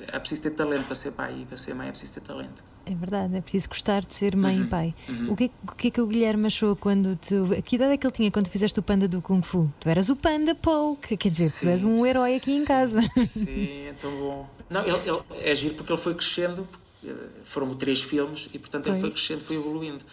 [0.09, 2.63] É preciso ter talento para ser pai e para ser mãe é preciso ter talento.
[2.85, 4.95] É verdade, é preciso gostar de ser mãe uhum, e pai.
[5.07, 5.31] Uhum.
[5.31, 7.33] O, que é, o que é que o Guilherme achou quando te.
[7.61, 9.71] Que idade é que ele tinha quando fizeste o panda do Kung Fu?
[9.79, 13.01] Tu eras o panda Paul, quer dizer, sim, tu és um herói aqui em casa.
[13.15, 14.49] Sim, é tão bom.
[14.69, 16.67] Não, ele, ele, é giro porque ele foi crescendo,
[17.05, 17.13] eh,
[17.45, 20.03] foram três filmes e portanto ele foi crescendo, foi evoluindo.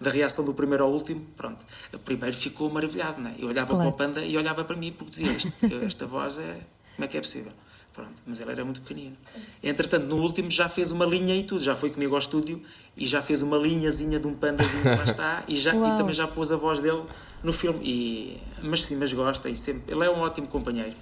[0.00, 1.64] Da reação do primeiro ao último, pronto.
[1.92, 3.34] O primeiro ficou maravilhado, né?
[3.38, 3.82] Eu olhava claro.
[3.82, 5.36] para o panda e olhava para mim porque dizia:
[5.86, 6.60] esta voz é.
[6.94, 7.52] Como é que é possível?
[7.94, 9.14] Pronto, mas ele era muito pequenino.
[9.62, 12.62] Entretanto, no último já fez uma linha e tudo, já foi comigo ao estúdio
[12.96, 16.14] e já fez uma linhazinha de um pandazinho que lá está e, já, e também
[16.14, 17.02] já pôs a voz dele
[17.42, 17.80] no filme.
[17.82, 19.94] E, mas sim, mas gosta e sempre.
[19.94, 20.94] Ele é um ótimo companheiro.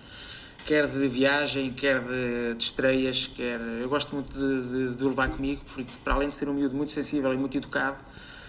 [0.66, 3.60] Quer de viagem, quer de, de estreias, quer.
[3.60, 6.54] Eu gosto muito de, de, de, o levar comigo, porque para além de ser um
[6.54, 7.98] miúdo muito sensível e muito educado,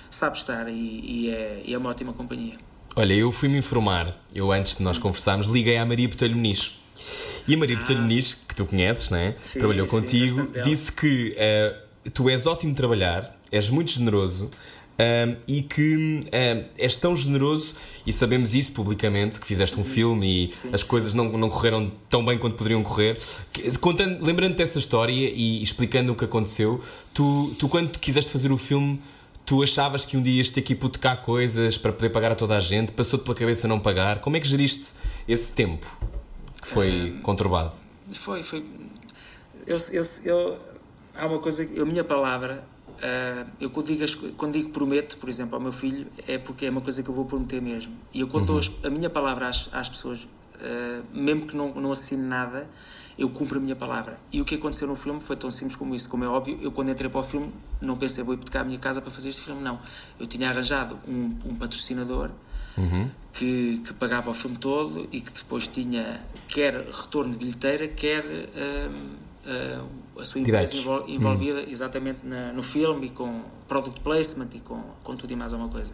[0.10, 2.56] sabe estar e, e, é, e é uma ótima companhia.
[2.96, 6.81] Olha, eu fui-me informar, eu antes de nós conversarmos, liguei à Maria Botelho Muniz
[7.52, 7.80] e a Maria ah.
[7.80, 8.08] Botelho
[8.48, 9.36] que tu conheces, né?
[9.42, 14.50] Sim, trabalhou sim, contigo, disse que uh, tu és ótimo de trabalhar, és muito generoso.
[15.00, 17.74] Um, eh, e que um, eh, és tão generoso
[18.06, 19.86] e sabemos isso publicamente que fizeste um uhum.
[19.86, 23.18] filme e sim, as coisas não, não correram tão bem quanto poderiam correr
[23.80, 26.84] contando lembrando dessa história e explicando o que aconteceu
[27.14, 29.02] tu, tu quando quiseste fazer o filme
[29.46, 32.56] tu achavas que um dia ias ter que hipotecar coisas para poder pagar a toda
[32.58, 34.94] a gente passou-te pela cabeça não pagar como é que geriste
[35.28, 35.88] esse tempo
[36.62, 37.74] foi uh, conturbado?
[38.12, 38.66] Foi, foi.
[39.66, 40.60] Eu, eu, eu,
[41.16, 45.56] há uma coisa, a minha palavra, uh, eu quando digo, quando digo prometo, por exemplo,
[45.56, 47.94] ao meu filho, é porque é uma coisa que eu vou prometer mesmo.
[48.14, 48.62] E eu quando uhum.
[48.84, 52.70] a minha palavra às, às pessoas, uh, mesmo que não, não assine nada,
[53.18, 54.20] eu cumpro a minha palavra.
[54.32, 56.10] E o que aconteceu no filme foi tão simples como isso.
[56.10, 58.80] Como é óbvio, eu quando entrei para o filme não pensei, vou hipotecar a minha
[58.80, 59.80] casa para fazer este filme, não.
[60.20, 62.32] Eu tinha arranjado um, um patrocinador
[62.78, 63.10] uhum.
[63.34, 68.24] que, que, pagava o filme todo e que depois tinha quer retorno de bilheteira, quer
[68.24, 69.22] um,
[70.20, 71.10] a sua empresa Direitos.
[71.10, 71.70] envolvida uhum.
[71.70, 75.72] exatamente na, no filme e com product placement e com, com tudo e mais alguma
[75.72, 75.94] coisa.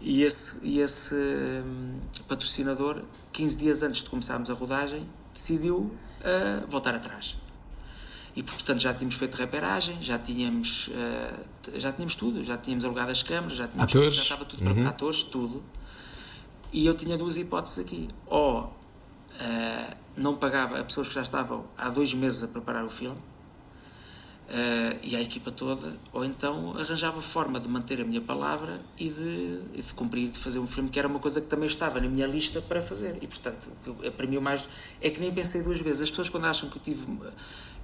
[0.00, 6.66] E esse, e esse um, patrocinador, 15 dias antes de começarmos a rodagem, decidiu uh,
[6.68, 7.36] voltar atrás.
[8.34, 13.12] E portanto já tínhamos feito reperagem, já tínhamos, uh, já tínhamos tudo, já tínhamos alugado
[13.12, 14.14] as câmaras, já, tínhamos atores.
[14.14, 14.74] Tudo, já estava tudo uhum.
[14.74, 15.62] para atores, tudo.
[16.72, 18.08] E eu tinha duas hipóteses aqui.
[18.26, 22.90] Ou uh, não pagava a pessoas que já estavam há dois meses a preparar o
[22.90, 23.18] filme
[24.52, 29.08] uh, e a equipa toda, ou então arranjava forma de manter a minha palavra e
[29.08, 32.00] de, e de cumprir, de fazer um filme que era uma coisa que também estava
[32.00, 33.16] na minha lista para fazer.
[33.22, 33.68] E portanto,
[34.16, 34.68] para mim o mais.
[35.00, 36.02] É que nem pensei duas vezes.
[36.02, 37.06] As pessoas quando acham que eu tive.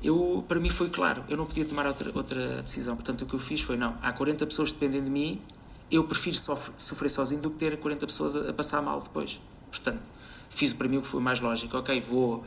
[0.02, 2.94] Eu, para mim foi claro, eu não podia tomar outra, outra decisão.
[2.94, 5.42] Portanto, o que eu fiz foi: não, há 40 pessoas que dependem de mim
[5.90, 6.36] eu prefiro
[6.76, 9.40] sofrer sozinho do que ter 40 pessoas a, passar mal depois.
[9.70, 10.02] Portanto,
[10.50, 11.76] fiz para mim o que foi mais lógico.
[11.76, 12.44] Ok, vou,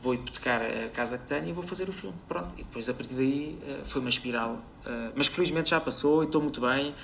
[0.00, 2.16] vou hipotecar a casa que tenho e vou fazer o filme.
[2.28, 2.54] Pronto.
[2.58, 4.54] E depois, a partir daí, uh, foi uma espiral.
[4.84, 6.94] Uh, mas que felizmente já passou e estou muito bem.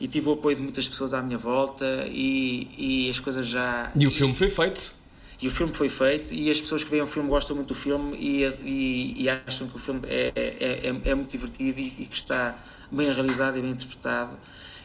[0.00, 3.92] E tive o apoio de muitas pessoas à minha volta e, e as coisas já.
[3.96, 4.98] E o filme foi feito?
[5.40, 7.74] E o filme foi feito e as pessoas que veem o filme gostam muito do
[7.74, 11.94] filme e, e, e acham que o filme é, é, é, é muito divertido e,
[11.96, 12.58] e, que está
[12.90, 14.36] bem realizado e bem interpretado.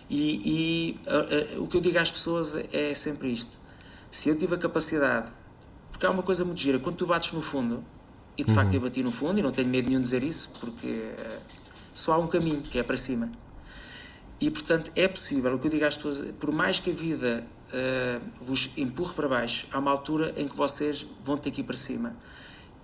[0.10, 3.58] E, e o que eu digo às pessoas é sempre isto:
[4.12, 5.32] se eu tive a capacidade,
[5.92, 7.84] porque há uma coisa muito gira, quando tu bates no fundo,
[8.38, 8.58] e de uhum.
[8.58, 11.42] facto eu bati no fundo e não tenho medo nenhum de dizer isso, porque uh,
[11.94, 13.32] só há um caminho que é para cima.
[14.42, 17.44] E portanto é possível, o que eu digo às pessoas, por mais que a vida
[17.70, 21.64] uh, vos empurre para baixo, há uma altura em que vocês vão ter que ir
[21.64, 22.16] para cima.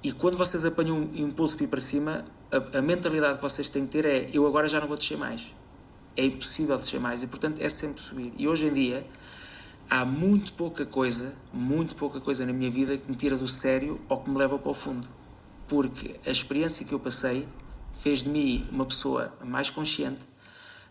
[0.01, 3.67] E quando vocês apanham um impulso para ir para cima, a, a mentalidade que vocês
[3.67, 5.53] têm que ter é: eu agora já não vou descer mais.
[6.15, 8.33] É impossível descer mais e, portanto, é sempre subir.
[8.37, 9.05] E hoje em dia,
[9.89, 13.99] há muito pouca coisa, muito pouca coisa na minha vida que me tira do sério
[14.07, 15.07] ou que me leva para o fundo.
[15.67, 17.47] Porque a experiência que eu passei
[18.01, 20.21] fez de mim uma pessoa mais consciente,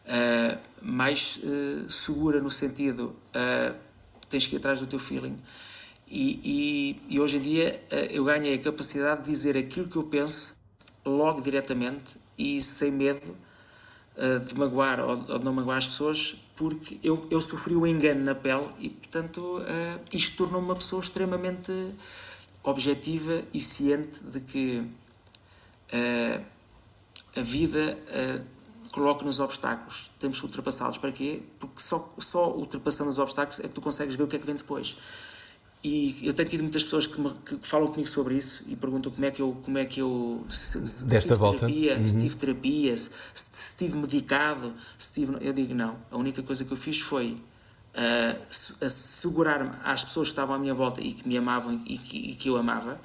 [0.07, 3.75] uh, mais uh, segura no sentido uh,
[4.29, 5.39] tens que ir atrás do teu feeling.
[6.11, 10.05] E, e, e hoje em dia eu ganhei a capacidade de dizer aquilo que eu
[10.05, 10.57] penso
[11.05, 13.37] logo diretamente e sem medo
[14.47, 18.35] de magoar ou, de não magoar as pessoas, porque eu, eu sofri o engano na
[18.35, 19.63] pele e, portanto,
[20.13, 21.73] isto tornou-me uma pessoa extremamente
[22.65, 24.85] objetiva e ciente de que
[27.37, 27.97] a vida
[28.91, 30.11] coloca-nos obstáculos.
[30.19, 30.99] Temos que ultrapassá-los.
[30.99, 31.43] Para quê?
[31.59, 34.47] Porque só, só ultrapassando os obstáculos é que tu consegues ver o que é que
[34.47, 34.97] vem depois.
[35.83, 39.13] E eu tenho tido muitas pessoas que, me, que falam comigo sobre isso e perguntam
[39.13, 41.61] como é que eu, como é que eu se, se, Desta se volta.
[41.61, 42.09] terapia, uhum.
[42.09, 45.97] se tive terapia, se, se estive medicado, se tive, eu digo não.
[46.11, 47.37] A única coisa que eu fiz foi
[47.95, 52.33] uh, assegurar-me às pessoas que estavam à minha volta e que me amavam e que,
[52.33, 53.01] e que eu amava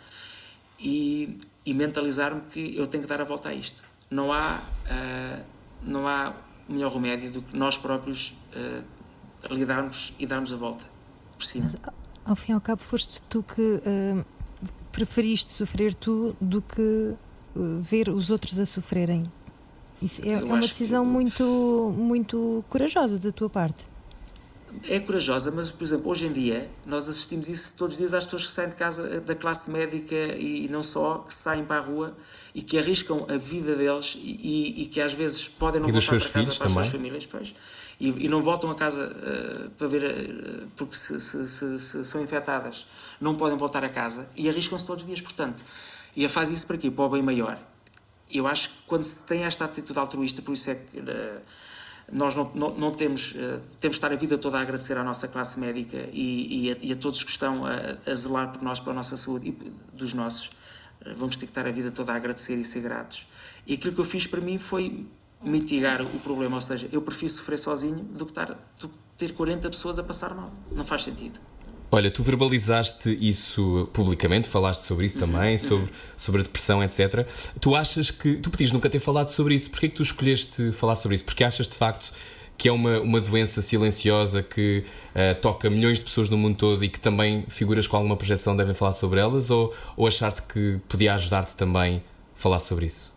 [0.80, 3.84] e, e mentalizar-me que eu tenho que dar a volta a isto.
[4.09, 5.43] Não há uh,
[5.84, 6.34] não há
[6.67, 8.84] melhor remédio do que nós próprios uh,
[9.53, 10.86] lidarmos e darmos a volta
[11.38, 11.69] por cima.
[12.26, 14.26] Ao fim e ao cabo, foste tu que uh,
[14.91, 17.15] preferiste sofrer tu do que uh,
[17.82, 19.30] ver os outros a sofrerem.
[20.01, 21.11] Isso é, é uma decisão que...
[21.11, 23.92] muito, muito corajosa da tua parte
[24.89, 28.26] é corajosa, mas, por exemplo, hoje em dia, nós assistimos isso todos os dias às
[28.26, 31.78] pessoas que saem de casa eh, da classe médica e, não só, que saem para
[31.78, 32.15] a rua
[32.53, 36.30] e que arriscam a vida deles e, e que às vezes podem não voltar para
[36.30, 37.55] casa para as suas famílias, pois,
[37.99, 42.03] e, e, não voltam a casa uh, para ver, uh, porque se, se, se, se,
[42.03, 42.86] são infectadas,
[43.21, 45.63] não podem voltar a casa e arriscam-se todos os dias, portanto.
[46.15, 46.91] E a faz isso para quê?
[46.91, 47.59] Para o bem maior.
[48.32, 50.99] Eu acho que quando se tem esta atitude altruísta, por isso é que.
[50.99, 51.41] Uh,
[52.12, 55.04] nós não, não, não temos, uh, temos de estar a vida toda a agradecer à
[55.04, 57.72] nossa classe médica e, e, a, e a, todos que estão a,
[58.06, 60.47] a, zelar por nós, pela nossa saúde e dos nossos.
[61.06, 63.28] Uh, vamos ter que estar a vida toda a agradecer e ser gratos.
[63.66, 65.06] E aquilo que eu fiz para mim foi
[65.41, 69.34] mitigar o problema, ou seja, eu prefiro sofrer sozinho do que, estar, do que ter
[69.34, 70.51] 40 pessoas a passar mal.
[70.72, 71.39] Não faz sentido.
[71.93, 75.57] Olha, tu verbalizaste isso publicamente, falaste sobre isso também, uhum.
[75.59, 77.27] sobre, sobre a depressão, etc.
[77.61, 78.37] Tu achas que.
[78.37, 79.69] Tu podias nunca ter falado sobre isso.
[79.69, 81.23] Porquê é que tu escolheste falar sobre isso?
[81.23, 82.11] Porque achas de facto
[82.57, 86.83] que é uma, uma doença silenciosa que uh, toca milhões de pessoas no mundo todo
[86.83, 89.51] e que também figuras com alguma projeção devem falar sobre elas?
[89.51, 91.97] Ou, ou achaste que podia ajudar-te também
[92.35, 93.13] a falar sobre isso?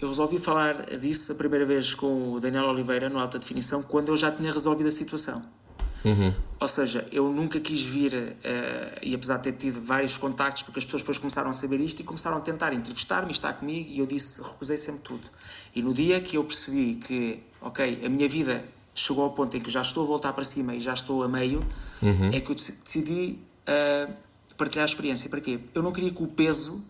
[0.00, 4.08] Eu resolvi falar disso a primeira vez com o Daniel Oliveira no Alta Definição, quando
[4.08, 5.59] eu já tinha resolvido a situação.
[6.04, 6.32] Uhum.
[6.58, 10.78] Ou seja, eu nunca quis vir, uh, e apesar de ter tido vários contactos, porque
[10.78, 13.98] as pessoas depois começaram a saber isto e começaram a tentar entrevistar-me, estar comigo, e
[13.98, 15.28] eu disse, recusei sempre tudo.
[15.74, 19.60] E no dia que eu percebi que, ok, a minha vida chegou ao ponto em
[19.60, 21.64] que já estou a voltar para cima e já estou a meio,
[22.02, 22.30] uhum.
[22.32, 24.12] é que eu decidi uh,
[24.56, 25.30] partilhar a experiência.
[25.30, 25.60] Para quê?
[25.74, 26.84] Eu não queria que o peso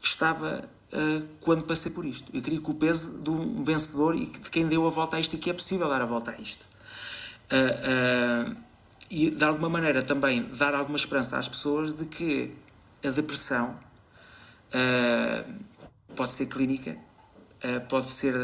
[0.00, 2.30] que estava uh, quando passei por isto.
[2.32, 5.20] Eu queria que o peso de um vencedor e de quem deu a volta a
[5.20, 6.66] isto e que é possível dar a volta a isto
[7.52, 8.56] uh, uh,
[9.10, 12.54] e de alguma maneira também dar alguma esperança às pessoas de que
[13.04, 13.78] a depressão
[14.74, 15.52] uh,
[16.14, 16.96] pode ser clínica,
[17.88, 18.34] pode ser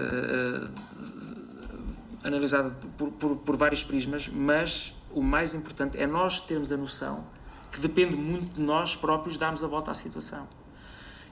[2.25, 7.25] analisada por, por, por vários prismas, mas o mais importante é nós termos a noção
[7.71, 10.49] que depende muito de nós próprios darmos a volta à situação.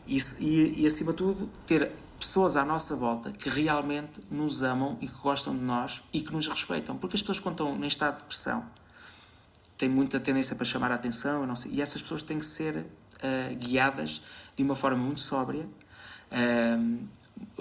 [0.06, 1.92] E, e, e, acima de tudo, ter
[2.26, 6.32] pessoas à nossa volta que realmente nos amam e que gostam de nós e que
[6.32, 6.96] nos respeitam.
[6.96, 8.64] Porque as pessoas, quando estão em estado de depressão,
[9.76, 14.22] têm muita tendência para chamar a atenção e essas pessoas têm que ser uh, guiadas
[14.56, 15.66] de uma forma muito sóbria,
[16.32, 17.08] uh,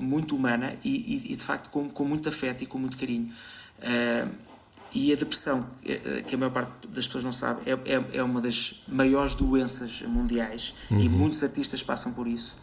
[0.01, 3.32] muito humana e, e, e, de facto com, com muito afeto e com muito carinho.
[3.80, 4.51] Uh,
[4.93, 8.24] E a depressão, eh, que a maior parte das pessoas não sabe, é, é, é
[8.24, 10.99] uma das maiores doenças mundiais uhum.
[10.99, 12.57] e muitos artistas passam por isso,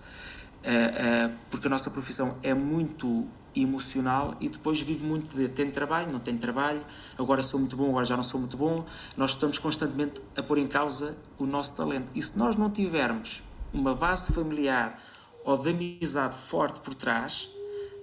[0.64, 5.72] uh, uh, porque a nossa profissão é muito emocional e depois vive muito de tenho
[5.72, 6.80] trabalho, não tenho trabalho,
[7.18, 8.84] agora sou muito bom, agora já não sou muito bom.
[9.16, 12.10] Nós estamos constantemente a pôr em causa o nosso talento.
[12.14, 13.42] E se nós não tivermos
[13.72, 15.00] uma base familiar
[15.44, 17.50] ou de amizade forte por trás,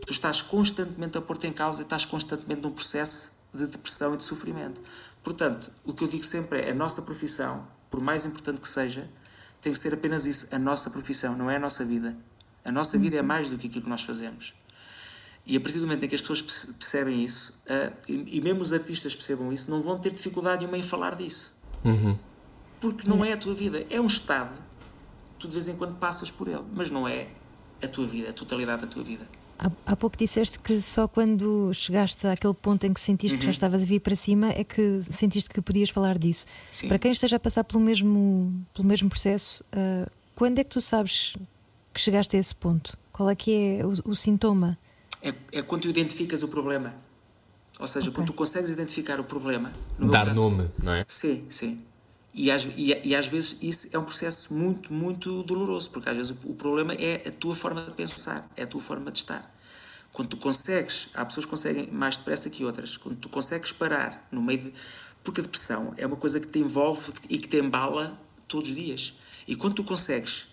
[0.06, 4.18] tu estás constantemente a pôr-te em causa e estás constantemente num processo de depressão e
[4.18, 4.82] de sofrimento.
[5.24, 9.10] Portanto, o que eu digo sempre é a nossa profissão, por mais importante que seja,
[9.62, 12.16] tem que ser apenas isso, a nossa profissão, não é a nossa vida.
[12.66, 14.54] A nossa vida é mais do que aquilo que nós fazemos.
[15.46, 18.62] E a partir do momento em que as pessoas percebem isso, uh, e, e, mesmo
[18.62, 21.56] os artistas percebam isso, não vão ter dificuldade nenhuma em falar disso.
[21.84, 22.18] Uhum.
[22.82, 24.60] Porque não é a tua vida, é um estado.
[25.38, 27.28] Tu de vez em quando passas por ele, mas não é
[27.84, 29.28] a tua vida, a totalidade da tua vida.
[29.60, 33.40] Há, há pouco disseste que só quando chegaste àquele ponto em que sentiste uhum.
[33.40, 33.54] que já uhum.
[33.54, 36.48] estavas a vir para cima é que sentiste que podias falar disso.
[36.72, 36.88] Sim.
[36.88, 40.82] Para quem esteja a passar pelo mesmo, pelo mesmo processo, uh, quando é que tu
[40.82, 41.36] sabes
[41.96, 42.98] que chegaste a esse ponto?
[43.12, 44.78] Qual é que é o, o sintoma?
[45.22, 46.94] É, é, quando tu identificas o problema.
[47.80, 48.14] Ou seja, okay.
[48.14, 49.72] quando tu consegues identificar o problema.
[49.98, 51.06] Dar caso, nome, não é?
[51.08, 51.82] Sim, sim.
[52.34, 56.18] E às, e, e às vezes isso é um processo muito, muito doloroso, porque às
[56.18, 59.20] vezes o, o, problema é a tua forma de pensar, é a tua forma de
[59.20, 59.50] estar.
[60.12, 64.28] Quando tu consegues, há pessoas que conseguem mais depressa que outras, quando tu consegues parar
[64.32, 64.74] no meio de.
[65.24, 68.76] Porque a depressão é uma coisa que te envolve e que te embala todos os
[68.76, 69.14] dias.
[69.48, 70.48] E quando tu consegues,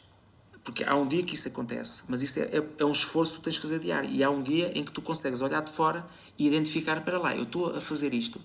[0.64, 3.42] porque há um dia que isso acontece, mas isso é, é, é um esforço que
[3.42, 4.08] tens de fazer diário.
[4.10, 6.06] E há um dia em que tu consegues olhar de fora
[6.38, 8.40] e identificar para lá, eu estou a fazer isto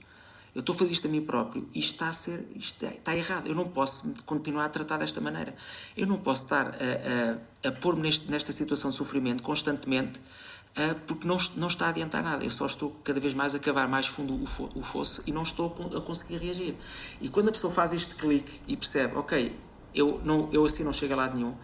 [0.56, 3.16] eu estou a fazer isto a mim próprio e está a ser, isto é, está
[3.16, 3.46] errado.
[3.46, 5.54] Eu não posso continuar a tratar desta maneira.
[5.96, 10.20] Eu não posso estar a, a, a pôr-me nesta situação de sofrimento constantemente
[11.08, 12.44] porque não, não está a adiantar nada.
[12.44, 15.32] Eu só estou cada vez mais a cavar mais fundo o, fo, o fosso e
[15.32, 16.76] não estou a conseguir reagir.
[17.22, 19.56] E quando a pessoa faz este clique e percebe, ok,
[19.94, 21.56] eu, não, eu assim não chego a lado nenhum,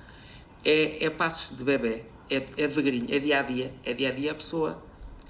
[0.64, 4.12] é, é passos de bebê, é, é devagarinho, é dia a dia, é dia a
[4.12, 4.82] dia a pessoa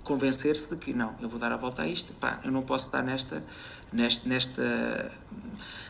[0.04, 2.88] convencer-se de que não, eu vou dar a volta a isto, pá, eu não posso
[2.88, 3.44] estar nesta,
[3.92, 5.12] nesta, nesta,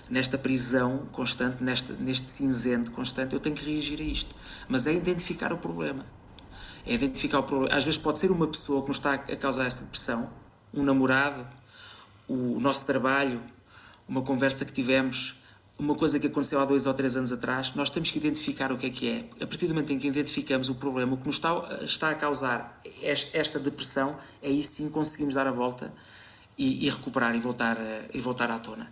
[0.10, 4.36] nesta prisão constante, nesta, neste cinzento constante, eu tenho que reagir a isto.
[4.68, 6.06] Mas é identificar o problema.
[6.86, 7.76] É identificar o problema.
[7.76, 10.30] Às vezes pode ser uma pessoa que nos está a causar essa depressão,
[10.74, 11.48] um namorado,
[12.28, 13.42] o nosso trabalho,
[14.08, 15.43] uma conversa que tivemos,
[15.78, 18.78] uma coisa que aconteceu há dois ou três anos atrás, nós temos que identificar o
[18.78, 19.44] que é que é.
[19.44, 22.16] A partir do momento em que identificamos o problema, o que nos está, está a
[22.16, 22.80] causar
[23.34, 25.92] esta depressão, aí sim conseguimos dar a volta
[26.58, 27.78] e, e recuperar e voltar,
[28.14, 28.92] e voltar à tona.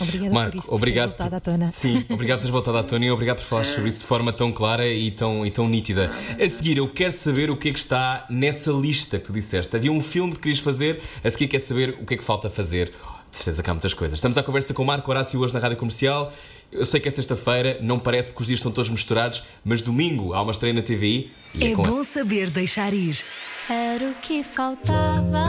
[0.00, 1.68] Obrigada Marco, por isso, obrigado por à tona.
[1.70, 4.32] Sim, obrigado por teres voltado à tona e obrigado por falar sobre isso de forma
[4.32, 6.12] tão clara e tão, e tão nítida.
[6.38, 9.74] A seguir, eu quero saber o que é que está nessa lista que tu disseste.
[9.74, 12.50] Havia um filme que querias fazer, a seguir quer saber o que é que falta
[12.50, 12.92] fazer.
[13.30, 14.18] De certeza que há muitas coisas.
[14.18, 16.32] Estamos à conversa com o Marco Horácio hoje na Rádio Comercial.
[16.72, 20.34] Eu sei que é sexta-feira, não parece porque os dias estão todos misturados, mas domingo
[20.34, 21.30] há uma estreia na TVI.
[21.60, 23.22] é, é bom saber deixar ir.
[23.68, 25.44] Era o que faltava.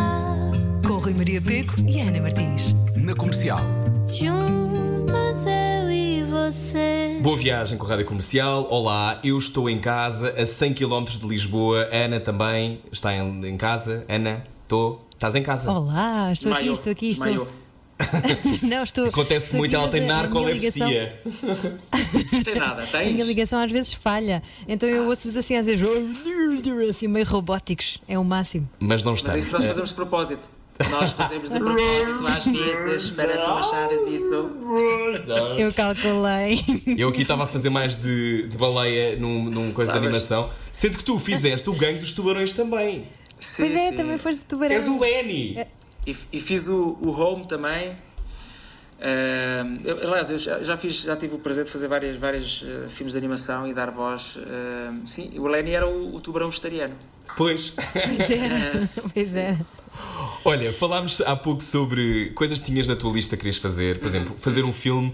[0.86, 2.74] Com Rui Maria Peco e Ana Martins.
[2.96, 3.60] Na Comercial.
[4.14, 7.20] Juntos eu e você.
[7.22, 8.68] Boa viagem com a Rádio Comercial.
[8.70, 11.88] Olá, eu estou em casa a 100 km de Lisboa.
[11.92, 14.04] Ana também está em, em casa.
[14.08, 15.06] Ana, estou.
[15.14, 15.72] Estás em casa?
[15.72, 17.48] Olá, estou aqui, estou aqui, estou.
[18.64, 19.08] não, estou.
[19.08, 21.20] Acontece estou muito, ela tem narcolepsia.
[22.32, 23.08] Não tem nada, tens?
[23.10, 24.42] A minha ligação às vezes falha.
[24.68, 25.86] Então eu ouço-vos assim às vezes,
[26.90, 28.00] assim, meio robóticos.
[28.08, 28.70] É o máximo.
[28.80, 29.30] Mas não está.
[29.30, 30.50] Mas é isso que nós fazemos de propósito.
[30.90, 34.50] Nós fazemos de propósito às vezes para tu achares isso.
[35.58, 36.64] Eu calculei.
[36.98, 40.50] Eu aqui estava a fazer mais de, de baleia num, num coisa de animação.
[40.72, 43.06] Sendo que tu fizeste o gangue dos tubarões também.
[43.38, 43.98] Sim, pois é, sim.
[43.98, 44.76] também foste tubarão.
[44.76, 45.58] És o Lenny.
[45.58, 45.68] É.
[46.06, 47.96] E, e, fiz o, o Home também.
[49.00, 52.64] Uh, eu, aliás, eu já, já, fiz, já tive o prazer de fazer várias, vários
[52.64, 54.36] uh, filmes de animação e dar voz.
[54.36, 56.96] Uh, sim, o Lenny era o, o, tubarão vegetariano.
[57.38, 57.72] Pois.
[57.72, 58.90] Pois é.
[59.14, 59.58] pois é.
[60.44, 64.00] Olha, falámos há pouco sobre coisas que tinhas na tua lista que querias fazer.
[64.00, 65.14] Por exemplo, fazer um filme.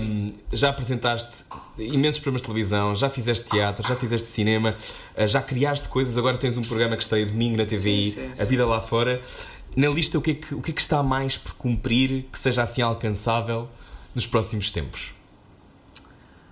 [0.00, 1.44] Um, já apresentaste
[1.78, 4.74] imensos programas de televisão, já fizeste teatro, já fizeste cinema,
[5.26, 6.16] já criaste coisas.
[6.16, 9.20] Agora tens um programa que estreia domingo na TVI, sim, sim, A Vida Lá Fora.
[9.78, 12.36] Na lista, o que, é que, o que é que está mais por cumprir que
[12.36, 13.68] seja assim alcançável
[14.12, 15.14] nos próximos tempos?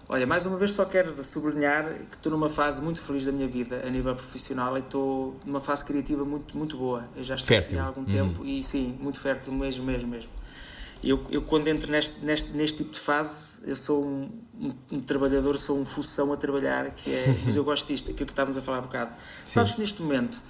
[0.08, 3.48] Olha, mais uma vez só quero sublinhar que estou numa fase muito feliz da minha
[3.48, 7.08] vida a nível profissional e estou numa fase criativa muito, muito boa.
[7.16, 8.06] Eu já estou assim há algum uhum.
[8.06, 10.30] tempo e sim, muito fértil mesmo, mesmo, mesmo.
[11.02, 15.00] Eu, eu quando entro neste, neste, neste tipo de fase, eu sou um, um, um
[15.00, 18.56] trabalhador, sou um função a trabalhar, que é, mas eu gosto disto, aquilo que estávamos
[18.56, 19.10] a falar há um bocado.
[19.10, 19.54] Sim.
[19.54, 20.40] Sabes que neste momento,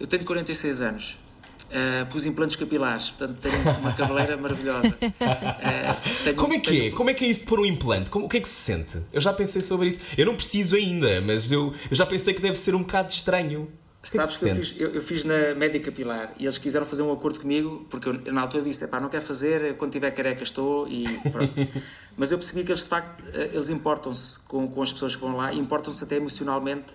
[0.00, 1.20] eu tenho 46 anos,
[1.66, 4.88] Uh, pus implantes capilares, portanto tenho uma cabeleira maravilhosa.
[4.88, 6.86] Uh, tenho, como é que tenho...
[6.86, 6.90] é?
[6.92, 8.08] Como é que é isso de pôr um implante?
[8.08, 8.98] Como, o que é que se sente?
[9.12, 10.00] Eu já pensei sobre isso.
[10.16, 13.68] Eu não preciso ainda, mas eu, eu já pensei que deve ser um bocado estranho.
[14.00, 16.86] Que Sabes que, que eu, fiz, eu, eu, fiz, na média capilar e eles quiseram
[16.86, 20.12] fazer um acordo comigo, porque eu, na altura disse: pá, não quero fazer, quando tiver
[20.12, 21.54] careca estou e pronto.
[22.16, 25.20] Mas eu percebi que eles de facto eh, eles importam-se com, com as pessoas que
[25.20, 26.94] vão lá e importam-se até emocionalmente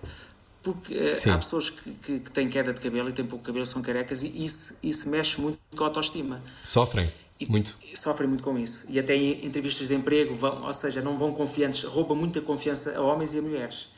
[0.62, 1.30] porque eh, Sim.
[1.30, 4.22] há pessoas que, que, que, têm queda de cabelo e têm pouco cabelo, são carecas,
[4.22, 6.42] e isso, isso mexe muito com a autoestima.
[6.62, 7.08] Sofrem.
[7.40, 7.76] E, muito.
[7.94, 8.86] Sofrem muito com isso.
[8.88, 12.96] E até em entrevistas de emprego, vão, ou seja, não vão confiantes, rouba muita confiança
[12.96, 13.88] a homens e a mulheres.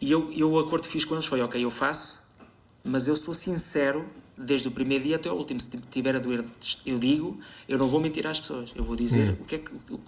[0.00, 2.20] E eu, eu o acordo que fiz com eles foi: ok, eu faço,
[2.84, 5.58] mas eu sou sincero desde o primeiro dia até o último.
[5.58, 6.44] Se tiver a doer,
[6.84, 9.36] eu digo, eu não vou mentir às pessoas, eu vou dizer hum.
[9.40, 9.58] o que é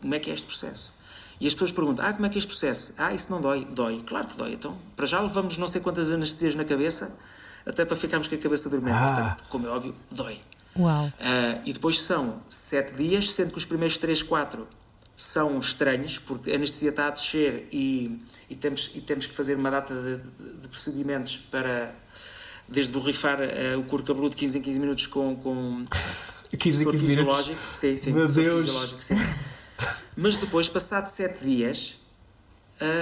[0.01, 0.97] como é que é este processo.
[1.41, 2.95] E as pessoas perguntam: ah, como é que é este processo?
[2.99, 3.64] Ah, isso não dói?
[3.70, 4.03] Dói.
[4.07, 4.53] Claro que dói.
[4.53, 7.16] Então, para já levamos não sei quantas anestesias na cabeça,
[7.66, 8.97] até para ficarmos com a cabeça dormente.
[8.97, 9.07] Ah.
[9.07, 10.41] Portanto, como é óbvio, dói.
[10.76, 11.07] Uau.
[11.07, 14.68] Uh, e depois são sete dias, sendo que os primeiros três, quatro
[15.16, 19.57] são estranhos, porque a anestesia está a descer e, e, temos, e temos que fazer
[19.57, 21.93] uma data de, de, de procedimentos para,
[22.68, 25.84] desde borrifar uh, o couro cabeludo de 15 em 15 minutos com, com
[26.57, 27.57] 15 em 15 fisiológico.
[27.59, 27.76] Minutos.
[27.78, 28.61] Sim, sim, Meu Deus.
[28.62, 29.16] fisiológico, sim.
[30.21, 31.95] Mas depois, passado sete dias,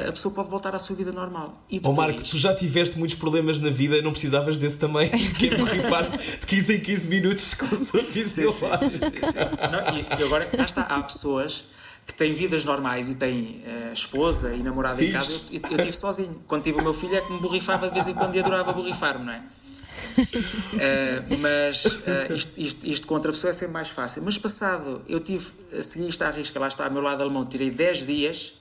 [0.06, 1.62] a pessoa pode voltar à sua vida normal.
[1.68, 1.96] E depois...
[1.96, 5.56] Oh Marco, tu já tiveste muitos problemas na vida, não precisavas desse também, que é
[5.56, 8.02] borrifar de 15 em 15 minutos com o seu.
[8.12, 9.38] Sim, sim, sim, sim.
[9.72, 11.64] Não, e agora, já está, há pessoas
[12.06, 15.14] que têm vidas normais e têm uh, esposa e namorada Filhos.
[15.14, 15.32] em casa.
[15.32, 16.42] Eu, eu, eu tive sozinho.
[16.46, 18.72] Quando tive o meu filho é que me borrifava de vez em quando e adorava
[18.72, 19.42] borrifar-me, não é?
[20.18, 24.22] Uh, mas uh, isto, isto, isto, contra a pessoa é sempre mais fácil.
[24.22, 27.44] Mas passado, eu tive, a seguir isto à risca, lá está ao meu lado alemão,
[27.44, 28.54] tirei 10 dias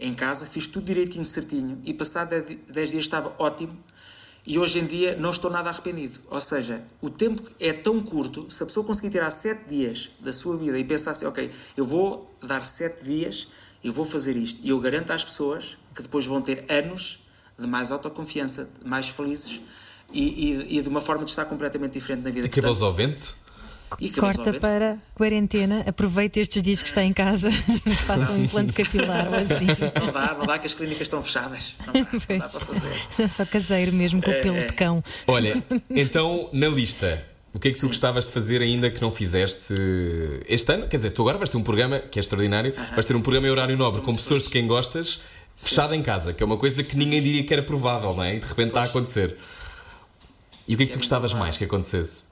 [0.00, 3.76] em casa, fiz tudo direitinho, certinho, e passado 10 dias estava ótimo,
[4.46, 6.18] e hoje em dia não estou nada arrependido.
[6.30, 10.32] Ou seja, o tempo é tão curto, se a pessoa conseguir tirar 7 dias da
[10.32, 13.48] sua vida e pensar assim, ok, eu vou dar 7 dias,
[13.84, 17.26] eu vou fazer isto, e eu garanto às pessoas que depois vão ter anos
[17.58, 19.60] de mais autoconfiança, mais felizes,
[20.12, 22.46] e, e, e, de uma forma de estar completamente diferente na vida.
[22.46, 23.36] E cabelos ao vento?
[23.98, 27.50] E Corta para quarentena, aproveita estes dias que está em casa,
[28.06, 29.66] faça um implante capilar ou assim.
[29.98, 31.74] Não dá, não dá que as clínicas estão fechadas.
[31.86, 33.28] Não dá, não dá para fazer.
[33.28, 35.02] Só caseiro mesmo, com o pelo é, de cão.
[35.26, 37.26] Olha, então na lista.
[37.52, 37.88] O que é que Sim.
[37.88, 39.74] tu gostavas de fazer ainda que não fizeste
[40.46, 40.86] este ano?
[40.86, 42.94] Quer dizer, tu agora vais ter um programa que é extraordinário, uh -huh.
[42.94, 45.20] vais ter um programa em horário nobre com pessoas de quem gostas,
[45.56, 48.36] fechado em casa, que é uma coisa que ninguém diria que era provável, não é?
[48.36, 49.36] E de repente está a acontecer.
[50.70, 52.22] E o que é que tu gostavas mais que acontecesse?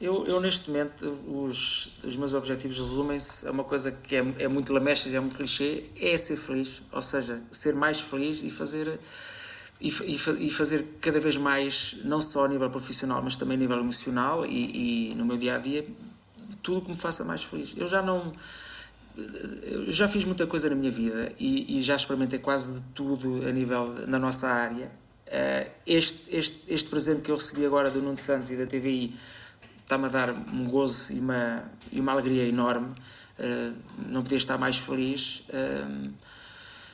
[0.00, 4.48] Eu, eu neste momento, os, os meus objetivos resumem-se a uma coisa que é, é
[4.48, 8.98] muito lamechas, é muito clichê, é ser feliz, ou seja, ser mais feliz e fazer
[9.80, 13.60] e, e, e, fazer cada vez mais, não só a nível profissional, mas também a
[13.60, 15.86] nível emocional e, e no meu dia a dia,
[16.64, 17.74] tudo que me faça mais feliz.
[17.76, 18.32] Eu já não.
[19.62, 23.52] Eu já fiz muita coisa na minha vida e, já experimentei quase de tudo a
[23.52, 25.03] nível na nossa área
[25.86, 29.14] este, este, este presente que eu recebi agora do Nuno Santos e da TVI
[29.82, 32.94] está-me a dar um gozo e uma, e uma alegria enorme.
[33.38, 33.74] Uh,
[34.08, 35.44] não podia estar mais feliz.
[35.48, 36.10] Uh,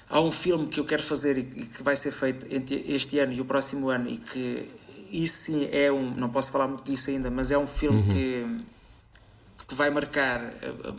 [0.09, 3.33] há um filme que eu quero fazer e que vai ser feito entre este ano
[3.33, 4.69] e o próximo ano e que
[5.11, 8.09] isso sim é um, não posso falar muito disso ainda, mas é um filme uhum.
[8.09, 10.41] que, que vai marcar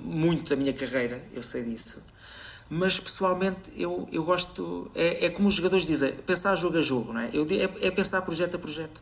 [0.03, 2.11] muito a minha carreira, eu sei disso
[2.74, 7.11] mas pessoalmente eu, eu gosto, é, é como os jogadores dizem, pensar jogo a jogo,
[7.11, 7.30] não é?
[7.34, 9.01] Eu, é, é pensar projeto a projeto.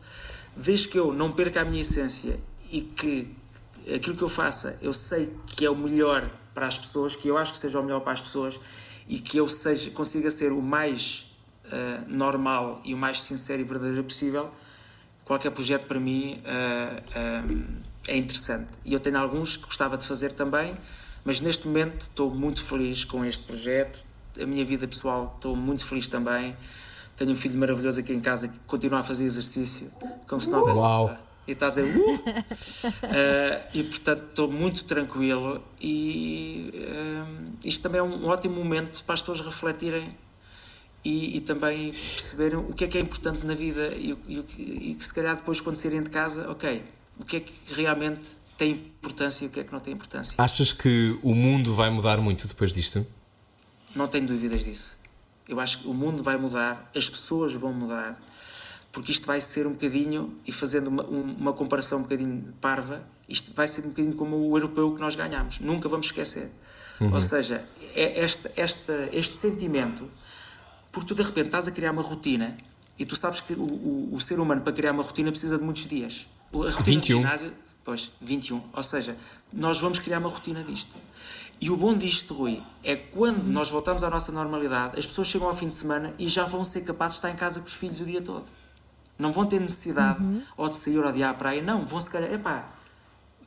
[0.56, 3.32] Desde que eu não perca a minha essência e que
[3.94, 7.38] aquilo que eu faça eu sei que é o melhor para as pessoas, que eu
[7.38, 8.58] acho que seja o melhor para as pessoas
[9.06, 11.32] e que eu seja, consiga ser o mais
[11.66, 14.50] uh, normal e o mais sincero e verdadeiro possível,
[15.24, 17.66] qualquer projeto para mim uh, uh,
[18.08, 18.68] é interessante.
[18.84, 20.76] E eu tenho alguns que gostava de fazer também,
[21.24, 24.04] mas neste momento estou muito feliz com este projeto.
[24.40, 26.56] A minha vida pessoal estou muito feliz também.
[27.16, 29.90] Tenho um filho maravilhoso aqui em casa que continua a fazer exercício,
[30.26, 30.80] como se não houvesse.
[30.80, 31.18] Uau.
[31.46, 32.00] E está a dizer, uh!
[32.00, 32.30] uh
[33.74, 35.62] e portanto estou muito tranquilo.
[35.80, 40.16] E uh, isto também é um ótimo momento para as pessoas refletirem
[41.04, 44.94] e, e, também perceberem o que é que é importante na vida e, e, e
[44.94, 46.82] que se calhar depois quando saírem de casa, ok,
[47.18, 50.34] o que é que realmente tem importância e o que é que não tem importância.
[50.36, 53.06] Achas que o mundo vai mudar muito depois disto?
[53.94, 54.98] Não tenho dúvidas disso.
[55.48, 58.20] Eu acho que o mundo vai mudar, as pessoas vão mudar,
[58.92, 63.50] porque isto vai ser um bocadinho, e fazendo uma, uma comparação um bocadinho parva, isto
[63.54, 65.58] vai ser um bocadinho como o europeu que nós ganhamos.
[65.60, 66.50] Nunca vamos esquecer.
[67.00, 67.14] Uhum.
[67.14, 70.06] Ou seja, é este, este, este sentimento,
[70.92, 72.58] porque tu de repente estás a criar uma rotina
[72.98, 75.64] e tu sabes que o, o, o ser humano para criar uma rotina precisa de
[75.64, 76.26] muitos dias.
[76.52, 77.00] A rotina 21.
[77.00, 78.62] do ginásio Pois, 21.
[78.72, 79.16] Ou seja,
[79.52, 80.94] nós vamos criar uma rotina disto.
[81.60, 85.48] E o bom disto, Rui, é quando nós voltamos à nossa normalidade, as pessoas chegam
[85.48, 87.74] ao fim de semana e já vão ser capazes de estar em casa com os
[87.74, 88.44] filhos o dia todo.
[89.18, 90.20] Não vão ter necessidade
[90.56, 91.60] ou de sair ou de ir à praia.
[91.62, 92.68] Não, vão se calhar, epá,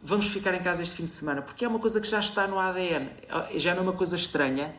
[0.03, 2.45] vamos ficar em casa este fim de semana, porque é uma coisa que já está
[2.45, 3.09] no ADN,
[3.55, 4.75] já não é uma coisa estranha.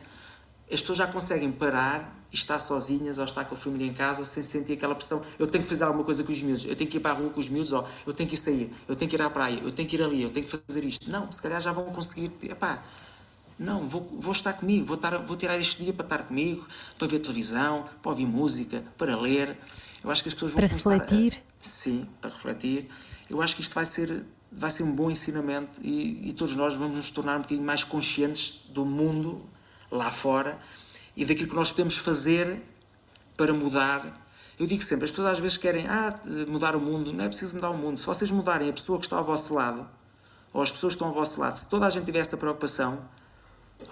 [0.71, 4.25] As pessoas já conseguem parar e estar sozinhas ou estar com a família em casa
[4.25, 5.23] sem sentir aquela pressão.
[5.37, 7.13] Eu tenho que fazer alguma coisa com os miúdos, eu tenho que ir para a
[7.13, 9.29] rua com os miúdos, ou eu tenho que ir sair, eu tenho que ir à
[9.29, 11.09] praia, eu tenho que ir ali, eu tenho que fazer isto.
[11.09, 12.31] Não, se calhar já vão conseguir.
[12.43, 12.83] Epá,
[13.57, 17.07] não, vou, vou estar comigo, vou, estar, vou tirar este dia para estar comigo, para
[17.07, 19.57] ver televisão, para ouvir música, para ler.
[20.03, 21.33] Eu acho que as pessoas vão Para começar refletir.
[21.37, 22.87] A, sim, para refletir.
[23.29, 26.75] Eu acho que isto vai ser, vai ser um bom ensinamento e, e todos nós
[26.75, 29.41] vamos nos tornar um bocadinho mais conscientes do mundo
[29.91, 30.59] lá fora
[31.15, 32.61] e daquilo que nós podemos fazer
[33.37, 34.21] para mudar.
[34.57, 36.17] Eu digo sempre, as pessoas às vezes querem ah,
[36.47, 37.11] mudar o mundo.
[37.11, 37.99] Não é preciso mudar o mundo.
[37.99, 39.87] Se vocês mudarem a pessoa que está ao vosso lado,
[40.53, 42.97] ou as pessoas que estão ao vosso lado, se toda a gente tiver essa preocupação,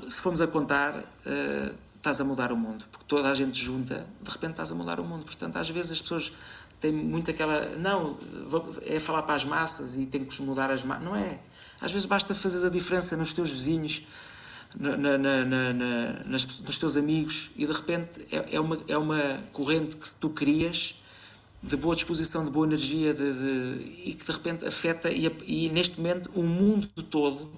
[0.08, 2.86] se formos a contar, uh, estás a mudar o mundo.
[2.90, 5.26] Porque toda a gente junta, de repente estás a mudar o mundo.
[5.26, 6.34] Portanto, às vezes as pessoas
[6.80, 7.76] têm muito aquela.
[7.78, 8.18] Não,
[8.86, 11.04] é falar para as massas e tem que mudar as massas.
[11.04, 11.40] Não é.
[11.82, 14.04] Às vezes basta fazer a diferença nos teus vizinhos,
[14.80, 15.74] na, na, na,
[16.26, 20.30] nas, nos teus amigos e de repente é, é, uma, é uma corrente que tu
[20.30, 20.96] crias
[21.62, 25.70] de boa disposição, de boa energia de, de, e que de repente afeta e, e
[25.70, 27.50] neste momento o mundo todo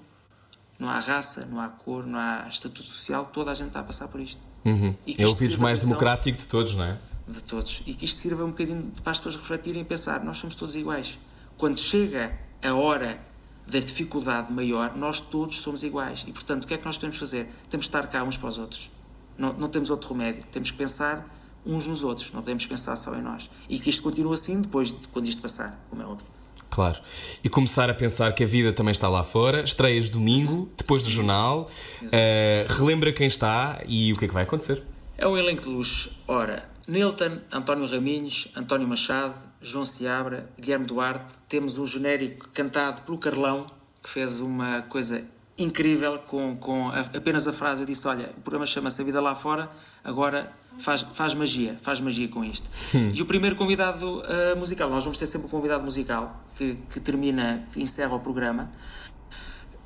[0.78, 3.82] não há raça, não há cor, não há estatuto social, toda a gente está a
[3.82, 4.40] passar por isto.
[4.64, 4.94] Uhum.
[5.06, 6.98] E é o vírus mais democrático de todos, não é?
[7.26, 7.82] De todos.
[7.86, 10.76] E que isto sirva um bocadinho para as pessoas refletirem e pensar: nós somos todos
[10.76, 11.18] iguais.
[11.56, 13.18] Quando chega a hora
[13.66, 16.24] da dificuldade maior, nós todos somos iguais.
[16.26, 17.48] E portanto, o que é que nós podemos fazer?
[17.68, 18.90] Temos de estar cá uns para os outros.
[19.36, 20.44] Não, não temos outro remédio.
[20.50, 21.28] Temos que pensar
[21.64, 22.32] uns nos outros.
[22.32, 23.50] Não podemos pensar só em nós.
[23.68, 26.26] E que isto continue assim depois de quando isto passar, como é óbvio.
[26.70, 27.00] Claro.
[27.42, 29.62] E começar a pensar que a vida também está lá fora.
[29.62, 31.70] Estreias domingo, depois do jornal.
[32.02, 34.82] Uh, relembra quem está e o que é que vai acontecer.
[35.18, 36.10] É um elenco de luxo.
[36.28, 41.34] Ora, Nilton, António Raminhos, António Machado, João Seabra, Guilherme Duarte.
[41.48, 43.70] Temos um genérico cantado pelo Carlão,
[44.02, 45.22] que fez uma coisa
[45.58, 47.82] incrível com, com a- apenas a frase.
[47.82, 49.70] Eu disse: Olha, o programa chama-se A Vida Lá Fora,
[50.04, 52.68] agora faz, faz magia, faz magia com isto.
[53.14, 57.00] E o primeiro convidado ah, musical, nós vamos ter sempre um convidado musical que, que
[57.00, 58.70] termina, que encerra o programa.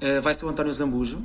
[0.03, 1.23] Ah, vai ser o António Zambujo.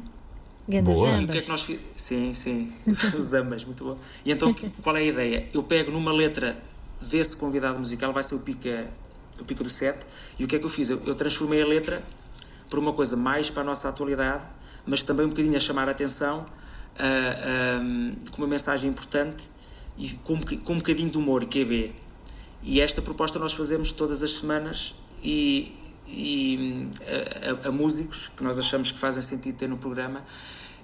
[0.67, 1.09] Ganda Boa.
[1.21, 1.63] E o que é zambas.
[1.65, 1.79] que nós?
[1.95, 2.73] Sim, sim,
[3.17, 3.97] os ambas, muito bom.
[4.25, 5.47] E então, qual é a ideia?
[5.53, 6.57] Eu pego numa letra
[7.01, 8.89] desse convidado musical, vai ser o Pica,
[9.39, 10.05] o pica do Sete,
[10.39, 10.89] e o que é que eu fiz?
[10.89, 12.01] Eu, eu transformei a letra
[12.69, 14.45] por uma coisa mais para a nossa atualidade,
[14.85, 16.45] mas também um bocadinho a chamar a atenção,
[16.97, 19.49] ah, ah, com uma mensagem importante
[19.97, 21.93] e com, um com um bocadinho de humor, QB.
[22.63, 25.71] E esta proposta nós fazemos todas as semanas e,
[26.07, 30.23] e a, a- a músicos que nós achamos que fazem sentido ter no programa.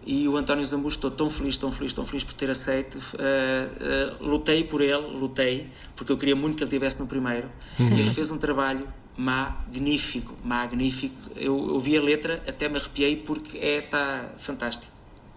[0.06, 2.97] E o António Zambujo, estou tão feliz, tão feliz, tão feliz por ter aceito.
[2.97, 7.49] Uh, uh, lutei por ele, lutei, porque eu queria muito que ele estivesse no primeiro.
[7.80, 11.16] E ele fez um trabalho magnífico, magnífico.
[11.36, 14.91] Eu, eu vi a letra, até me arrepiei, porque é, está fantástico.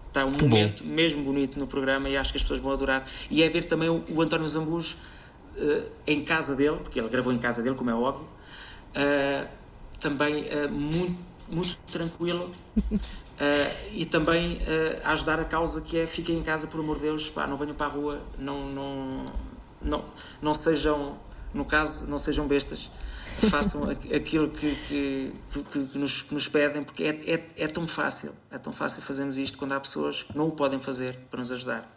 [0.08, 0.48] Está um bom.
[0.48, 3.06] momento mesmo bonito no programa e acho que as pessoas vão adorar.
[3.30, 4.96] E é ver também o, o António Zambujo
[5.56, 8.24] eh, em casa dele, porque ele gravou em casa dele, como é óbvio,
[10.00, 11.18] também muito,
[11.50, 12.48] muito tranquilo
[13.40, 14.58] eh, e também
[15.04, 17.56] a ajudar a causa que é fiquem em casa, por amor de Deus, pá, não
[17.56, 19.32] venham para a rua, não, não,
[19.82, 20.04] não,
[20.40, 21.18] não sejam,
[21.52, 22.90] no caso, não sejam bestas.
[23.50, 27.66] Façam aqu- aquilo que, que, que, que nos, que nos pedem, porque é, é, é
[27.68, 28.32] tão fácil.
[28.50, 31.50] É tão fácil fazermos isto quando há pessoas que não o podem fazer para nos
[31.50, 31.93] ajudar.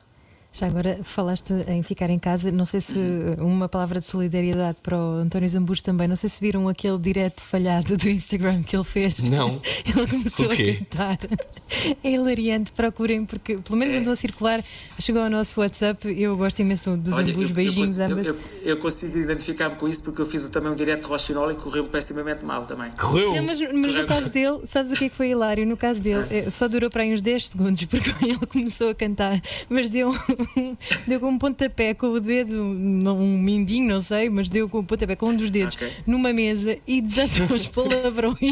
[0.59, 2.97] Já agora falaste em ficar em casa, não sei se
[3.37, 6.07] uma palavra de solidariedade para o António Zambujo também.
[6.07, 9.19] Não sei se viram aquele direto falhado do Instagram que ele fez.
[9.19, 9.49] Não.
[9.85, 11.19] Ele começou a cantar.
[12.03, 14.63] É hilariante, procurem, porque pelo menos andou a circular.
[14.99, 16.07] Chegou ao nosso WhatsApp.
[16.19, 17.49] Eu gosto imenso do Olha, Zambujo.
[17.49, 20.75] eu, Beijinhos, eu, eu, eu, eu consigo identificar-me com isso porque eu fiz também um
[20.75, 22.89] direto de Rochinol e correu pessimamente mal também.
[22.91, 23.35] Correu!
[23.35, 24.07] Não, mas, mas no Correto.
[24.07, 25.65] caso dele, sabes o que é que foi hilário?
[25.67, 28.95] No caso dele, eh, só durou para aí uns 10 segundos, porque ele começou a
[28.95, 30.15] cantar, mas deu,
[31.07, 34.79] deu com um pontapé com o dedo, não- um mindinho, não sei, mas deu com
[34.79, 35.89] um pontapé com um dos dedos Ok.
[36.05, 38.37] numa mesa e desatou os palavrões.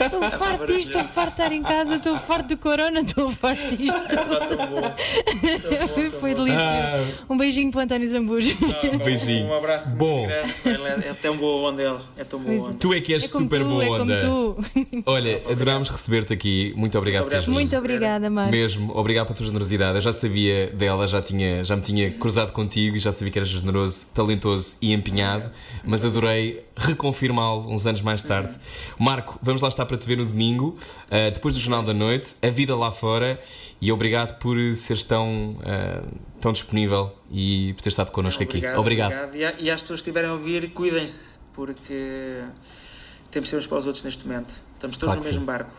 [0.00, 3.76] Estou farto disto, estou farto de estar em casa, estou farto do corona, estou farto
[3.76, 3.94] disto.
[3.94, 4.00] Ah.
[4.46, 7.24] Tão bom, tão Foi delicioso.
[7.28, 8.56] Um beijinho para o António Zambujo.
[8.92, 9.46] Um beijinho.
[9.46, 10.18] Um abraço Bom.
[10.18, 10.54] muito grande.
[10.64, 11.98] Ele É, é tão boa onda ele.
[12.18, 12.76] É tão boa onda.
[12.78, 14.20] Tu é que és É super tu, boa é como onda.
[14.20, 14.56] tu.
[15.06, 16.74] Olha, adorámos receber-te aqui.
[16.76, 17.60] Muito obrigado Muito por teres obrigado.
[17.72, 18.50] Muito obrigada, Mário.
[18.52, 19.96] Mesmo, obrigado pela tua generosidade.
[19.96, 20.43] Eu já sabia.
[20.44, 24.06] Sabia dela, já, tinha, já me tinha cruzado contigo e já sabia que eras generoso,
[24.12, 25.50] talentoso e empenhado,
[25.82, 28.54] mas adorei reconfirmá-lo uns anos mais tarde.
[28.98, 30.76] Marco, vamos lá estar para te ver no domingo,
[31.06, 33.40] uh, depois do Jornal da Noite, a vida lá fora,
[33.80, 36.06] e obrigado por seres tão, uh,
[36.40, 38.80] tão disponível e por ter estado connosco obrigado, aqui.
[38.80, 39.28] Obrigado.
[39.28, 39.60] obrigado.
[39.60, 42.42] E, às pessoas que estiverem a ouvir, cuidem-se, porque
[43.30, 44.54] temos de ser uns para os outros neste momento.
[44.74, 45.72] Estamos todos Claro no que mesmo barco.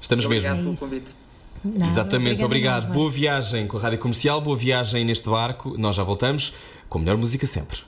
[0.00, 0.50] Estamos Muito mesmo.
[0.50, 1.21] Obrigado pelo convite.
[1.64, 2.92] Nada, Exatamente, obrigado.
[2.92, 5.76] Boa viagem com a Rádio Comercial, boa viagem neste barco.
[5.78, 6.52] Nós já voltamos
[6.88, 7.78] com a melhor música sempre.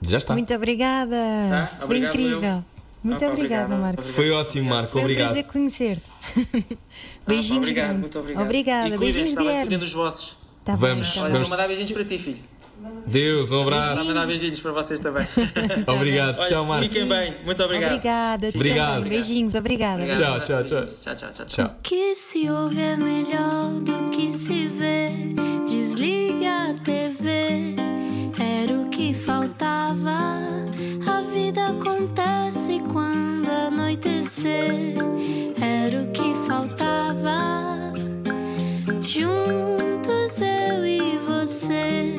[0.00, 0.32] Já está.
[0.32, 1.16] Muito obrigada.
[1.48, 2.42] Tá, Foi obrigado, incrível.
[2.42, 2.64] eu.
[3.04, 3.80] Muito Ah, obrigada, obrigado.
[3.80, 4.00] Marco.
[4.00, 4.14] Obrigado.
[4.14, 4.90] Foi ótimo, Marco.
[4.90, 5.26] Foi um Obrigado.
[5.32, 6.02] prazer conhecer-te.
[6.26, 7.58] Ah, Beijinhos.
[7.58, 8.00] obrigado, grandes.
[8.00, 8.42] muito obrigado.
[8.44, 8.88] Obrigada.
[8.88, 9.60] E cuidem-se, Beijinhos, está bem?
[9.60, 10.36] Cuidem dos vossos.
[10.64, 11.06] Tá Vamos.
[11.08, 11.40] bem, tá Olha, bem.
[11.42, 12.38] estou a mandar beijinhos para ti, filho.
[13.06, 13.96] Deus, um abraço.
[13.96, 15.26] Vou mandar beijinhos para vocês também.
[15.86, 16.88] obrigado, Olha, tchau, Marcos.
[16.88, 17.92] Fiquem bem, muito obrigado.
[17.92, 19.02] Obrigada, obrigado.
[19.02, 20.06] Beijinhos, obrigada.
[20.06, 20.84] Tchau, tchau, tchau.
[20.86, 21.46] tchau, tchau, tchau.
[21.46, 21.76] Tchau.
[21.82, 25.10] Que se ouve é melhor do que se vê.
[25.68, 27.74] Desliga a TV.
[28.38, 30.40] Era o que faltava.
[31.06, 34.94] A vida acontece quando anoitecer.
[35.60, 37.92] Era o que faltava.
[39.02, 41.11] Juntos eu e
[41.46, 42.14] você.